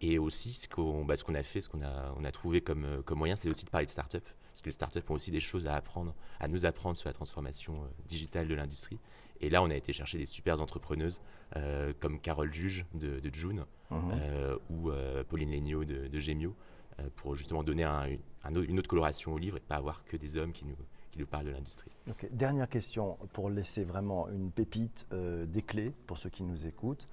Et 0.02 0.18
aussi, 0.18 0.54
ce 0.54 0.68
qu'on 0.68 1.06
bah, 1.06 1.14
a 1.14 1.44
fait, 1.44 1.62
ce 1.62 1.70
qu'on 1.70 1.84
a, 1.84 2.14
on 2.18 2.24
a 2.24 2.32
trouvé 2.32 2.62
comme, 2.62 2.86
euh, 2.86 3.02
comme 3.04 3.20
moyen, 3.20 3.36
c'est 3.36 3.50
aussi 3.50 3.66
de 3.66 3.70
parler 3.70 3.86
de 3.86 3.92
start-up. 3.92 4.28
Parce 4.50 4.62
que 4.62 4.66
les 4.68 4.74
start-up 4.74 5.10
ont 5.10 5.14
aussi 5.14 5.32
des 5.32 5.40
choses 5.40 5.68
à 5.68 5.76
apprendre, 5.76 6.16
à 6.40 6.48
nous 6.48 6.66
apprendre 6.66 6.98
sur 6.98 7.08
la 7.08 7.14
transformation 7.14 7.88
digitale 8.08 8.48
de 8.48 8.56
l'industrie. 8.56 9.00
Et 9.40 9.50
là, 9.50 9.64
on 9.64 9.70
a 9.70 9.76
été 9.76 9.94
chercher 9.94 10.18
des 10.18 10.26
super 10.26 10.62
entrepreneuses 10.62 11.22
comme 12.02 12.20
Carole 12.20 12.54
Juge 12.54 12.86
de, 12.94 13.22
de 13.22 13.34
June 13.34 13.66
mhm. 13.90 14.60
ou 14.70 14.92
Pauline 15.30 15.52
Legnaud 15.52 15.86
de, 15.86 16.08
de 16.08 16.20
Gemio 16.20 16.54
pour 17.16 17.36
justement 17.36 17.64
donner 17.64 17.86
une 18.46 18.78
autre 18.78 18.90
coloration 18.90 19.34
au 19.34 19.38
livre 19.38 19.56
et 19.56 19.62
pas 19.62 19.78
avoir 19.78 20.04
que 20.04 20.18
des 20.18 20.36
hommes 20.36 20.52
qui 20.52 20.66
nous, 20.66 20.76
qui 21.12 21.20
nous 21.20 21.26
parle 21.28 21.46
de 21.46 21.52
l'industrie. 21.52 21.92
Dernière 22.32 22.70
question 22.70 23.18
pour 23.34 23.50
laisser 23.50 23.84
vraiment 23.84 24.30
une 24.30 24.52
pépite, 24.52 25.06
euh, 25.12 25.46
des 25.46 25.62
clés 25.62 25.94
pour 26.08 26.18
ceux 26.18 26.30
qui 26.30 26.44
nous 26.44 26.66
écoutent. 26.66 27.08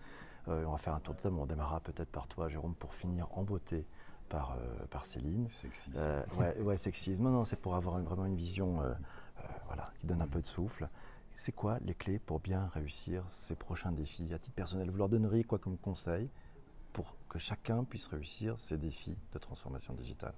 Euh, 0.46 0.64
on 0.66 0.72
va 0.72 0.78
faire 0.78 0.94
un 0.94 1.00
tour 1.00 1.14
de 1.14 1.20
table, 1.20 1.36
on 1.38 1.46
démarrera 1.46 1.80
peut-être 1.80 2.08
par 2.08 2.26
toi, 2.28 2.48
Jérôme, 2.48 2.74
pour 2.74 2.94
finir 2.94 3.26
en 3.36 3.42
beauté 3.42 3.84
par, 4.28 4.52
euh, 4.52 4.86
par 4.90 5.04
Céline. 5.04 5.48
Sexisme. 5.50 5.98
ouais, 6.38 6.56
ouais, 6.60 6.76
sexisme. 6.76 7.24
Non, 7.24 7.30
non, 7.30 7.44
c'est 7.44 7.60
pour 7.60 7.74
avoir 7.74 7.98
vraiment 7.98 8.26
une 8.26 8.36
vision 8.36 8.80
voilà, 9.66 9.90
qui 9.98 10.06
donne 10.06 10.22
un 10.22 10.26
peu 10.28 10.40
de 10.40 10.46
souffle. 10.46 10.88
C'est 11.34 11.52
quoi 11.52 11.78
les 11.84 11.94
clés 11.94 12.18
pour 12.18 12.40
bien 12.40 12.68
réussir 12.74 13.24
ces 13.30 13.54
prochains 13.54 13.92
défis? 13.92 14.32
À 14.32 14.38
titre 14.38 14.54
personnel, 14.54 14.90
vous 14.90 14.96
leur 14.96 15.08
donneriez 15.08 15.44
quoi 15.44 15.58
comme 15.58 15.76
conseil 15.76 16.28
pour 16.92 17.14
que 17.28 17.38
chacun 17.38 17.84
puisse 17.84 18.06
réussir 18.06 18.58
ces 18.58 18.76
défis 18.76 19.16
de 19.32 19.38
transformation 19.38 19.94
digitale? 19.94 20.34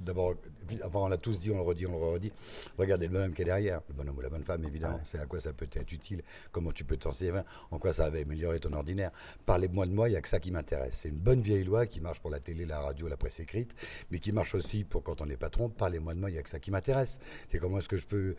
D'abord, 0.00 0.34
avant, 0.82 1.06
on 1.06 1.08
l'a 1.08 1.16
tous 1.16 1.38
dit, 1.38 1.50
on 1.50 1.56
le 1.56 1.62
redit, 1.62 1.86
on 1.86 1.98
le 1.98 2.12
redit. 2.12 2.32
Regardez 2.78 3.06
le 3.06 3.12
bonhomme 3.12 3.32
qui 3.32 3.42
est 3.42 3.46
derrière, 3.46 3.80
le 3.88 3.94
bonhomme 3.94 4.18
ou 4.18 4.20
la 4.20 4.28
bonne 4.28 4.44
femme, 4.44 4.64
évidemment. 4.64 5.00
C'est 5.04 5.18
à 5.18 5.26
quoi 5.26 5.40
ça 5.40 5.52
peut 5.52 5.68
être 5.72 5.92
utile, 5.92 6.22
comment 6.52 6.72
tu 6.72 6.84
peux 6.84 6.96
t'en 6.96 7.12
servir, 7.12 7.44
en 7.70 7.78
quoi 7.78 7.92
ça 7.92 8.10
va 8.10 8.18
améliorer 8.18 8.60
ton 8.60 8.72
ordinaire. 8.72 9.10
Parlez-moi 9.46 9.86
de 9.86 9.92
moi, 9.92 10.08
il 10.08 10.12
n'y 10.12 10.18
a 10.18 10.20
que 10.20 10.28
ça 10.28 10.40
qui 10.40 10.50
m'intéresse. 10.50 10.98
C'est 10.98 11.08
une 11.08 11.18
bonne 11.18 11.40
vieille 11.40 11.64
loi 11.64 11.86
qui 11.86 12.00
marche 12.00 12.20
pour 12.20 12.30
la 12.30 12.40
télé, 12.40 12.66
la 12.66 12.80
radio, 12.80 13.08
la 13.08 13.16
presse 13.16 13.40
écrite, 13.40 13.74
mais 14.10 14.18
qui 14.18 14.32
marche 14.32 14.54
aussi 14.54 14.84
pour 14.84 15.02
quand 15.02 15.22
on 15.22 15.28
est 15.28 15.36
patron. 15.36 15.68
Parlez-moi 15.68 16.14
de 16.14 16.20
moi, 16.20 16.30
il 16.30 16.34
n'y 16.34 16.38
a 16.38 16.42
que 16.42 16.50
ça 16.50 16.60
qui 16.60 16.70
m'intéresse. 16.70 17.18
C'est 17.48 17.58
comment 17.58 17.78
est-ce 17.78 17.88
que 17.88 17.96
je 17.96 18.06
peux 18.06 18.36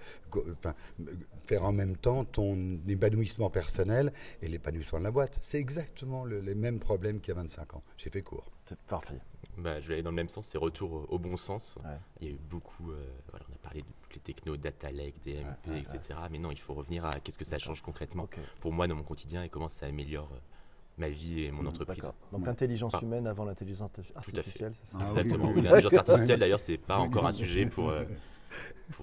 enfin, 0.51 0.75
faire 1.45 1.63
en 1.63 1.71
même 1.71 1.97
temps 1.97 2.25
ton 2.25 2.77
épanouissement 2.87 3.49
personnel 3.49 4.13
et 4.41 4.47
l'épanouissement 4.47 4.99
de 4.99 5.05
la 5.05 5.11
boîte. 5.11 5.37
C'est 5.41 5.59
exactement 5.59 6.25
les 6.25 6.55
mêmes 6.55 6.79
problèmes 6.79 7.19
qu'il 7.19 7.33
y 7.33 7.37
a 7.37 7.41
25 7.41 7.75
ans. 7.75 7.83
J'ai 7.97 8.09
fait 8.09 8.21
court. 8.21 8.51
C'est 8.65 8.79
parfait. 8.81 9.19
Bah, 9.57 9.79
je 9.79 9.87
vais 9.87 9.95
aller 9.95 10.03
dans 10.03 10.11
le 10.11 10.15
même 10.15 10.29
sens, 10.29 10.45
c'est 10.45 10.57
retour 10.57 11.05
au 11.09 11.19
bon 11.19 11.37
sens. 11.37 11.77
Il 12.19 12.27
y 12.27 12.31
a 12.31 12.33
eu 12.33 12.39
beaucoup, 12.49 12.91
euh, 12.91 13.05
voilà, 13.29 13.45
on 13.49 13.53
a 13.53 13.57
parlé 13.57 13.81
de 13.81 13.87
toutes 14.01 14.15
les 14.15 14.21
technos, 14.21 14.57
data 14.57 14.91
lake, 14.91 15.15
DMP, 15.23 15.77
etc. 15.77 16.19
Mais 16.31 16.37
non, 16.37 16.51
il 16.51 16.59
faut 16.59 16.73
revenir 16.73 17.05
à 17.05 17.19
qu'est-ce 17.19 17.37
que 17.37 17.45
ça 17.45 17.59
change 17.59 17.81
concrètement 17.81 18.27
pour 18.59 18.71
moi 18.71 18.87
dans 18.87 18.95
mon 18.95 19.03
quotidien 19.03 19.43
et 19.43 19.49
comment 19.49 19.67
ça 19.67 19.87
améliore 19.87 20.29
euh, 20.33 20.39
ma 20.97 21.09
vie 21.09 21.43
et 21.43 21.51
mon 21.51 21.63
mmh, 21.63 21.67
entreprise. 21.67 22.11
Donc 22.31 22.45
l'intelligence 22.45 22.93
humaine 23.01 23.27
avant 23.27 23.45
l'intelligence 23.45 23.89
artificielle, 24.15 24.73
c'est 24.85 24.97
ça 24.97 25.03
Exactement. 25.03 25.51
L'intelligence 25.53 25.93
artificielle, 25.97 26.39
d'ailleurs, 26.39 26.59
c'est 26.59 26.77
pas 26.77 26.97
encore 26.97 27.25
un 27.25 27.31
sujet 27.31 27.65
pour. 27.65 27.89
Euh, 27.89 28.05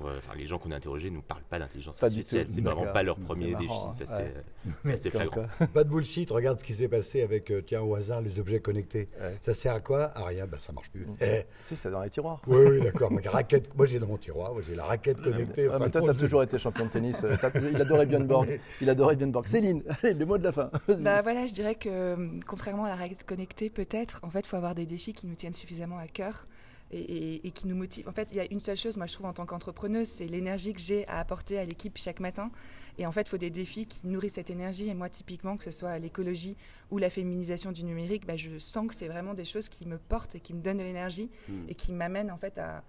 euh, 0.05 0.21
les 0.37 0.47
gens 0.47 0.59
qu'on 0.59 0.71
a 0.71 0.77
interrogés 0.77 1.11
ne 1.11 1.17
nous 1.17 1.23
parlent 1.23 1.43
pas 1.49 1.59
d'intelligence 1.59 2.03
artificielle. 2.03 2.47
C'est 2.49 2.61
vraiment 2.61 2.87
pas 2.87 3.03
leur 3.03 3.19
premier 3.19 3.55
défi. 3.55 3.75
Ça, 3.93 4.97
c'est 4.97 5.11
flagrant. 5.11 5.47
Pas 5.73 5.85
de 5.85 5.89
bullshit. 5.89 6.31
Regarde 6.31 6.59
ce 6.59 6.65
qui 6.65 6.73
s'est 6.73 6.89
passé 6.89 7.23
avec, 7.23 7.51
euh, 7.51 7.63
tiens, 7.63 7.83
au 7.83 7.95
hasard, 7.95 8.21
les 8.21 8.39
objets 8.39 8.61
connectés. 8.61 9.09
Ça 9.41 9.55
sert 9.55 9.75
à 9.75 9.81
quoi? 9.81 10.11
À 10.15 10.25
rien. 10.25 10.47
Ben, 10.47 10.59
ça 10.61 10.73
marche 10.73 10.91
plus. 10.91 11.07
Eh. 11.21 11.43
Si, 11.63 11.77
c'est 11.77 11.91
dans 11.91 12.03
les 12.03 12.11
tiroirs. 12.11 12.41
Oui, 12.47 12.65
oui 12.69 12.81
d'accord. 12.81 13.11
raquette, 13.27 13.75
moi, 13.77 13.87
j'ai 13.87 13.99
dans 13.99 14.07
mon 14.07 14.17
tiroir, 14.17 14.53
j'ai 14.63 14.75
la 14.75 14.85
raquette 14.85 15.21
connectée. 15.21 15.67
toi, 15.67 15.89
tu 15.91 16.11
as 16.11 16.15
toujours 16.15 16.43
été 16.43 16.59
champion 16.59 16.87
de 16.87 16.91
tennis. 16.91 17.23
Euh, 17.25 17.37
il 17.73 17.81
adorait 17.81 18.07
Björn 18.07 18.27
Borg. 18.27 18.61
Il 18.81 18.91
adorait 18.91 19.17
Björn 19.17 19.33
Borg. 19.33 19.47
Céline, 19.47 19.83
allez, 20.03 20.15
le 20.15 20.27
mot 20.27 20.39
de 20.39 20.45
la 20.45 20.53
fin. 20.53 20.71
Bah 20.89 21.23
voilà, 21.23 21.47
je 21.47 21.55
dirais 21.55 21.75
que 21.75 22.17
contrairement 22.47 22.85
à 22.85 22.89
la 22.89 22.97
raquette 22.97 23.25
connectée, 23.25 23.71
peut-être, 23.71 24.21
en 24.23 24.31
fait, 24.31 24.41
il 24.41 24.47
faut 24.47 24.57
avoir 24.57 24.75
des 24.75 24.87
défis 24.87 25.13
qui 25.13 25.27
nous 25.27 25.35
tiennent 25.35 25.55
suffisamment 25.55 25.99
à 25.99 26.07
cœur 26.07 26.47
et, 26.91 27.51
qui 27.53 27.67
nous 27.67 27.77
motive. 27.77 28.09
En 28.09 28.13
fait, 28.13 28.29
il 28.33 28.37
y 28.37 28.41
a 28.41 28.51
une 28.51 28.61
seule 28.61 28.77
chose, 28.77 28.97
moi 28.97 29.07
je 29.07 29.13
trouve 29.13 29.27
en 29.27 29.33
tant 29.33 29.47
qu'entrepreneuse, 29.47 30.09
c'est 30.09 30.27
l'énergie 30.27 30.73
que 30.73 30.81
j'ai 30.81 31.07
à 31.09 31.19
apporter 31.19 31.59
à 31.59 31.65
l'équipe 31.65 31.97
chaque 31.99 32.21
matin. 32.21 32.51
Et 32.99 33.07
en 33.07 33.13
fait, 33.13 33.23
il 33.23 33.29
faut 33.29 33.39
des 33.39 33.51
défis 33.51 33.87
qui 33.87 34.07
nourrissent 34.09 34.35
cette 34.35 34.51
énergie. 34.51 34.89
Et 34.89 34.95
moi, 34.95 35.09
typiquement, 35.09 35.57
que 35.57 35.65
ce 35.65 35.71
soit 35.71 35.99
l'écologie 35.99 36.57
ou 36.91 36.99
la 36.99 37.11
féminisation 37.11 37.71
du 37.71 37.85
numérique, 37.85 38.27
bah, 38.27 38.37
je 38.37 38.59
sens 38.59 38.89
que 38.89 38.95
c'est 38.95 39.09
vraiment 39.09 39.35
des 39.35 39.45
choses 39.45 39.69
qui 39.69 39.87
me 39.87 39.99
portent 39.99 40.35
et 40.35 40.41
qui 40.41 40.53
me 40.53 40.61
donnent 40.61 40.79
de 40.79 40.83
l'énergie 40.83 41.31
hmm. 41.49 41.67
et 41.69 41.75
qui 41.75 41.93
m'amènent 41.93 42.31
en 42.31 42.39
fait 42.39 42.59
à, 42.59 42.83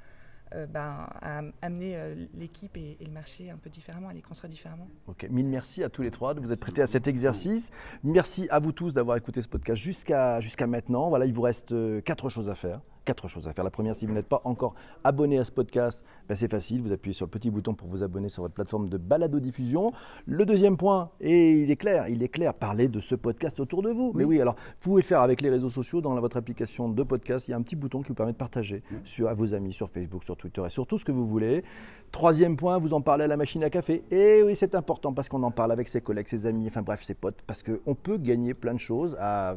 euh, 0.56 0.66
ben, 0.66 1.08
à 1.22 1.42
amener 1.62 1.96
euh, 1.96 2.16
l'équipe 2.34 2.76
et, 2.76 2.98
le 3.00 3.12
marché 3.12 3.52
un 3.52 3.58
peu 3.58 3.70
différemment, 3.70 4.10
à 4.10 4.14
les 4.14 4.22
construire 4.22 4.50
différemment. 4.50 4.88
Ok, 5.08 5.28
mille 5.30 5.46
merci 5.46 5.84
à 5.84 5.90
tous 5.90 6.02
les 6.02 6.10
trois 6.10 6.34
de 6.34 6.40
vous 6.40 6.52
être 6.52 6.60
prêtés 6.60 6.82
à 6.82 6.88
cet 6.88 7.08
exercice. 7.08 7.70
Merci 8.04 8.48
à 8.50 8.60
vous 8.60 8.72
tous 8.72 8.96
d'avoir 8.96 9.16
écouté 9.16 9.44
ce 9.44 9.48
podcast 9.48 9.80
jusqu'à 9.80 10.42
jusqu'à 10.42 10.66
maintenant. 10.66 11.10
Voilà, 11.10 11.28
il 11.28 11.34
vous 11.34 11.44
reste 11.44 11.72
euh, 11.72 12.02
quatre 12.02 12.30
choses 12.30 12.50
à 12.50 12.56
faire 12.56 12.82
quatre 13.10 13.28
choses 13.28 13.48
à 13.48 13.54
faire. 13.54 13.64
La 13.64 13.72
première, 13.72 13.96
si 13.96 14.06
vous 14.06 14.14
n'êtes 14.14 14.28
pas 14.28 14.40
encore 14.44 14.76
abonné 15.04 15.40
à 15.40 15.44
ce 15.44 15.52
podcast, 15.52 16.06
ben 16.28 16.36
c'est 16.36 16.48
facile, 16.48 16.84
vous 16.84 16.92
appuyez 16.92 17.16
sur 17.16 17.26
le 17.26 17.32
petit 17.32 17.50
bouton 17.50 17.74
pour 17.74 17.88
vous 17.88 18.04
abonner 18.04 18.30
sur 18.30 18.44
votre 18.44 18.54
plateforme 18.54 18.88
de 18.88 18.98
balado-diffusion. 18.98 19.94
Le 20.28 20.46
deuxième 20.46 20.78
point, 20.78 21.10
et 21.20 21.54
il 21.54 21.72
est 21.72 21.76
clair, 21.76 22.08
il 22.08 22.22
est 22.22 22.28
clair, 22.28 22.54
parlez 22.54 22.88
de 22.88 23.00
ce 23.00 23.16
podcast 23.16 23.60
autour 23.60 23.82
de 23.82 23.90
vous. 23.90 24.12
Mais 24.14 24.26
oui, 24.26 24.40
alors 24.40 24.54
vous 24.54 24.92
pouvez 24.92 25.02
le 25.02 25.08
faire 25.08 25.22
avec 25.22 25.42
les 25.42 25.50
réseaux 25.50 25.72
sociaux, 25.72 26.02
dans 26.02 26.14
votre 26.20 26.38
application 26.38 26.88
de 26.88 27.02
podcast, 27.02 27.48
il 27.48 27.52
y 27.52 27.54
a 27.56 27.58
un 27.58 27.64
petit 27.64 27.76
bouton 27.76 28.04
qui 28.04 28.10
vous 28.10 28.14
permet 28.14 28.34
de 28.34 28.38
partager 28.38 28.84
sur, 29.04 29.28
à 29.28 29.34
vos 29.34 29.56
amis, 29.56 29.74
sur 29.74 29.90
Facebook, 29.90 30.24
sur 30.24 30.38
Twitter 30.38 30.62
et 30.64 30.70
sur 30.70 30.86
tout 30.86 31.00
ce 31.00 31.06
que 31.06 31.12
vous 31.12 31.26
voulez. 31.26 31.64
Troisième 32.12 32.58
point, 32.58 32.78
vous 32.78 32.94
en 32.94 33.02
parlez 33.02 33.24
à 33.24 33.28
la 33.28 33.38
machine 33.38 33.64
à 33.64 33.72
café. 33.72 34.04
Et 34.12 34.44
oui, 34.44 34.56
c'est 34.56 34.76
important 34.76 35.14
parce 35.14 35.30
qu'on 35.30 35.42
en 35.42 35.52
parle 35.52 35.72
avec 35.72 35.88
ses 35.88 36.02
collègues, 36.02 36.28
ses 36.28 36.46
amis, 36.46 36.68
enfin 36.68 36.84
bref, 36.84 37.02
ses 37.04 37.16
potes, 37.16 37.42
parce 37.48 37.64
qu'on 37.64 37.96
peut 37.96 38.18
gagner 38.18 38.54
plein 38.54 38.76
de 38.76 38.80
choses 38.80 39.18
à 39.20 39.56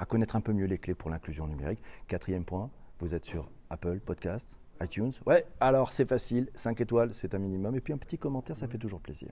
à 0.00 0.06
connaître 0.06 0.34
un 0.34 0.40
peu 0.40 0.52
mieux 0.52 0.64
les 0.64 0.78
clés 0.78 0.94
pour 0.94 1.10
l'inclusion 1.10 1.46
numérique. 1.46 1.80
Quatrième 2.08 2.44
point, 2.44 2.70
vous 2.98 3.14
êtes 3.14 3.26
sur 3.26 3.50
Apple 3.68 4.00
Podcast, 4.00 4.58
iTunes. 4.82 5.12
Ouais, 5.26 5.44
alors 5.60 5.92
c'est 5.92 6.06
facile, 6.06 6.48
5 6.54 6.80
étoiles, 6.80 7.12
c'est 7.12 7.34
un 7.34 7.38
minimum. 7.38 7.76
Et 7.76 7.80
puis 7.80 7.92
un 7.92 7.98
petit 7.98 8.16
commentaire, 8.16 8.56
ça 8.56 8.66
fait 8.66 8.78
toujours 8.78 9.00
plaisir. 9.00 9.28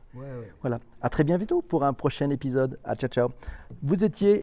Voilà, 0.60 0.78
à 1.00 1.08
très 1.08 1.24
bientôt 1.24 1.62
pour 1.62 1.84
un 1.84 1.94
prochain 1.94 2.28
épisode. 2.28 2.78
À 2.84 2.94
ciao, 2.96 3.08
ciao. 3.08 3.28
Vous 3.82 4.04
étiez 4.04 4.36